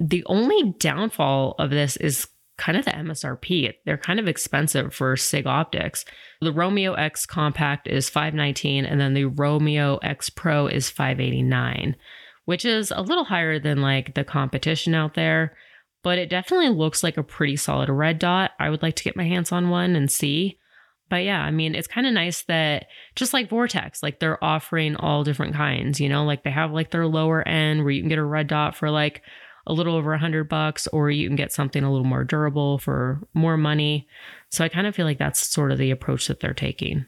[0.00, 3.74] The only downfall of this is kind of the MSRP.
[3.84, 6.04] They're kind of expensive for SIG optics.
[6.40, 11.96] The Romeo X compact is 519 and then the Romeo X Pro is 589
[12.48, 15.54] which is a little higher than like the competition out there,
[16.02, 18.52] but it definitely looks like a pretty solid red dot.
[18.58, 20.58] I would like to get my hands on one and see.
[21.10, 24.96] But yeah, I mean, it's kind of nice that just like Vortex, like they're offering
[24.96, 28.08] all different kinds, you know, like they have like their lower end where you can
[28.08, 29.20] get a red dot for like
[29.68, 32.78] a little over a hundred bucks, or you can get something a little more durable
[32.78, 34.08] for more money.
[34.50, 37.04] So I kind of feel like that's sort of the approach that they're taking.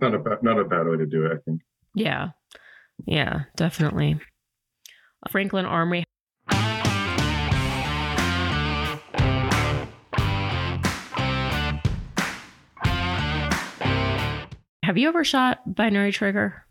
[0.00, 1.60] Not a bad, not a bad way to do it, I think.
[1.94, 2.30] Yeah.
[3.06, 4.18] Yeah, definitely.
[5.30, 6.04] Franklin Armory.
[14.84, 16.64] Have you ever shot binary trigger?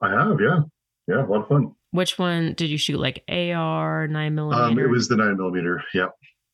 [0.00, 0.60] I have, yeah.
[1.08, 1.74] Yeah, a lot of fun.
[1.92, 2.98] Which one did you shoot?
[2.98, 4.62] Like AR, nine millimeter?
[4.62, 5.84] Um, it was the nine millimeter.
[5.94, 6.08] Yeah.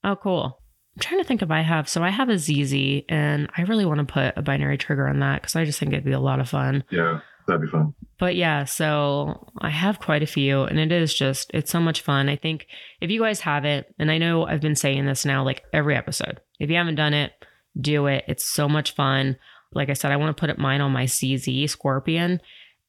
[0.05, 0.61] Oh, cool.
[0.97, 1.89] I'm trying to think if I have.
[1.89, 5.21] So I have a CZ, and I really want to put a binary trigger on
[5.21, 6.83] that because I just think it'd be a lot of fun.
[6.91, 7.95] Yeah, that'd be fun.
[8.19, 12.01] But yeah, so I have quite a few, and it is just, it's so much
[12.01, 12.29] fun.
[12.29, 12.67] I think
[13.01, 15.95] if you guys have it, and I know I've been saying this now like every
[15.95, 17.31] episode, if you haven't done it,
[17.81, 18.25] do it.
[18.27, 19.37] It's so much fun.
[19.73, 22.41] Like I said, I want to put it mine on my CZ Scorpion,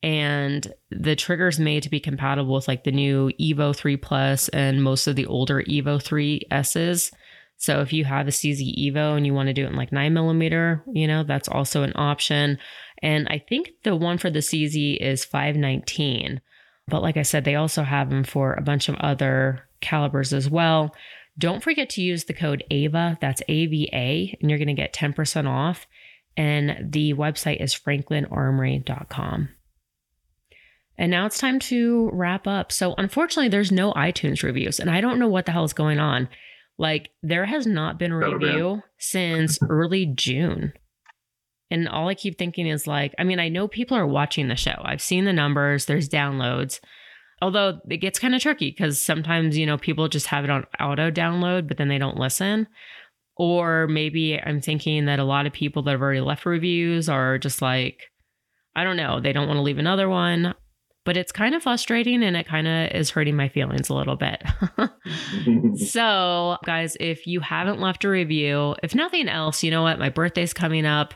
[0.01, 4.83] and the trigger's made to be compatible with like the new Evo 3 Plus and
[4.83, 7.11] most of the older Evo 3 S's.
[7.57, 9.91] So if you have a CZ Evo and you want to do it in like
[9.91, 12.57] nine millimeter, you know, that's also an option.
[13.01, 16.39] And I think the one for the CZ is 519.
[16.87, 20.49] But like I said, they also have them for a bunch of other calibers as
[20.49, 20.95] well.
[21.37, 25.47] Don't forget to use the code AVA, that's AVA, and you're going to get 10%
[25.47, 25.85] off.
[26.37, 29.49] And the website is franklinarmory.com.
[30.99, 32.73] And now it's time to wrap up.
[32.73, 35.97] So, unfortunately, there's no iTunes reviews, and I don't know what the hell is going
[35.97, 36.27] on.
[36.77, 40.73] Like, there has not been a review since early June.
[41.71, 44.57] And all I keep thinking is like, I mean, I know people are watching the
[44.57, 44.75] show.
[44.83, 46.81] I've seen the numbers, there's downloads.
[47.41, 50.65] Although it gets kind of tricky because sometimes, you know, people just have it on
[50.81, 52.67] auto download, but then they don't listen.
[53.37, 57.37] Or maybe I'm thinking that a lot of people that have already left reviews are
[57.37, 58.01] just like,
[58.75, 60.55] I don't know, they don't want to leave another one
[61.09, 64.15] but it's kind of frustrating and it kind of is hurting my feelings a little
[64.15, 64.43] bit.
[65.89, 69.97] so, guys, if you haven't left a review, if nothing else, you know what?
[69.97, 71.15] My birthday's coming up.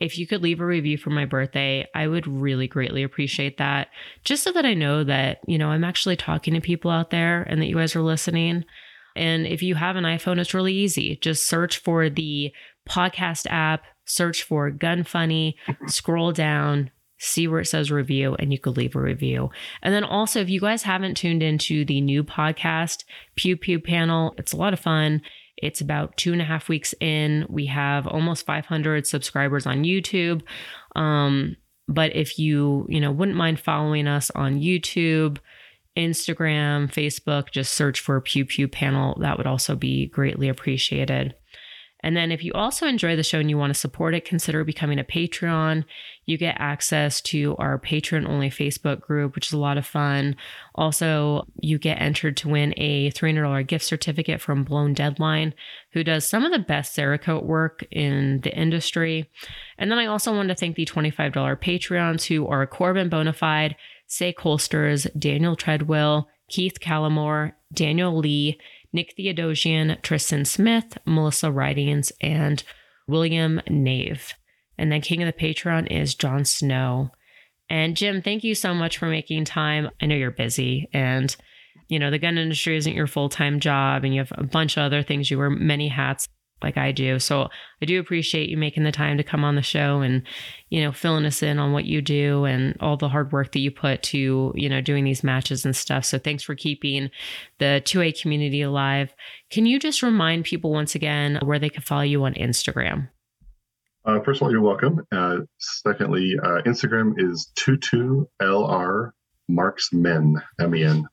[0.00, 3.88] If you could leave a review for my birthday, I would really greatly appreciate that.
[4.24, 7.42] Just so that I know that, you know, I'm actually talking to people out there
[7.42, 8.64] and that you guys are listening.
[9.14, 11.18] And if you have an iPhone, it's really easy.
[11.20, 12.50] Just search for the
[12.88, 18.58] podcast app, search for Gun Funny, scroll down, see where it says review and you
[18.58, 19.50] could leave a review.
[19.82, 23.04] And then also, if you guys haven't tuned into the new podcast,
[23.36, 25.22] Pew Pew Panel, it's a lot of fun.
[25.56, 27.46] It's about two and a half weeks in.
[27.48, 30.42] We have almost 500 subscribers on YouTube.
[30.96, 31.56] Um,
[31.86, 35.38] but if you, you know, wouldn't mind following us on YouTube,
[35.96, 39.16] Instagram, Facebook, just search for Pew Pew Panel.
[39.20, 41.34] That would also be greatly appreciated.
[42.04, 44.62] And then if you also enjoy the show and you want to support it, consider
[44.62, 45.84] becoming a Patreon.
[46.26, 50.36] You get access to our Patreon only Facebook group, which is a lot of fun.
[50.74, 55.54] Also, you get entered to win a $300 gift certificate from Blown Deadline,
[55.94, 59.30] who does some of the best Cerakote work in the industry.
[59.78, 63.76] And then I also want to thank the $25 Patreons who are Corbin Bonafide,
[64.06, 68.58] Say Colsters, Daniel Treadwell, Keith Callamore, Daniel Lee,
[68.94, 72.62] Nick Theodosian, Tristan Smith, Melissa Writings, and
[73.06, 74.32] William Nave.
[74.78, 77.10] And then King of the Patreon is Jon Snow.
[77.68, 79.90] And Jim, thank you so much for making time.
[80.00, 81.34] I know you're busy and
[81.88, 84.84] you know the gun industry isn't your full-time job and you have a bunch of
[84.84, 86.28] other things you wear many hats
[86.62, 87.18] like I do.
[87.18, 87.48] So
[87.82, 90.22] I do appreciate you making the time to come on the show and,
[90.70, 93.58] you know, filling us in on what you do and all the hard work that
[93.58, 96.04] you put to, you know, doing these matches and stuff.
[96.04, 97.10] So thanks for keeping
[97.58, 99.14] the 2A community alive.
[99.50, 103.08] Can you just remind people once again where they can follow you on Instagram?
[104.06, 105.00] Uh, first of all, you're welcome.
[105.12, 109.10] Uh, secondly, uh, Instagram is 22LR
[109.48, 111.06] Marksmen, M E N.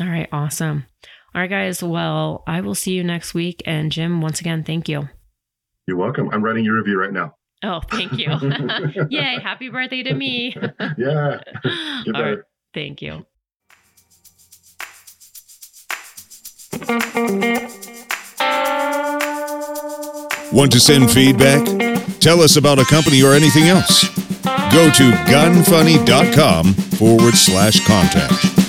[0.00, 0.86] All right, awesome.
[1.34, 1.82] All right, guys.
[1.82, 3.62] Well, I will see you next week.
[3.64, 5.08] And Jim, once again, thank you.
[5.86, 6.28] You're welcome.
[6.30, 7.36] I'm writing your review right now.
[7.62, 8.28] Oh, thank you.
[9.10, 9.38] Yay.
[9.42, 10.54] Happy birthday to me.
[10.98, 11.40] yeah.
[12.14, 12.38] All right.
[12.74, 13.24] Thank you.
[20.52, 21.64] Want to send feedback?
[22.20, 24.04] Tell us about a company or anything else.
[24.72, 28.61] Go to gunfunny.com forward slash contact.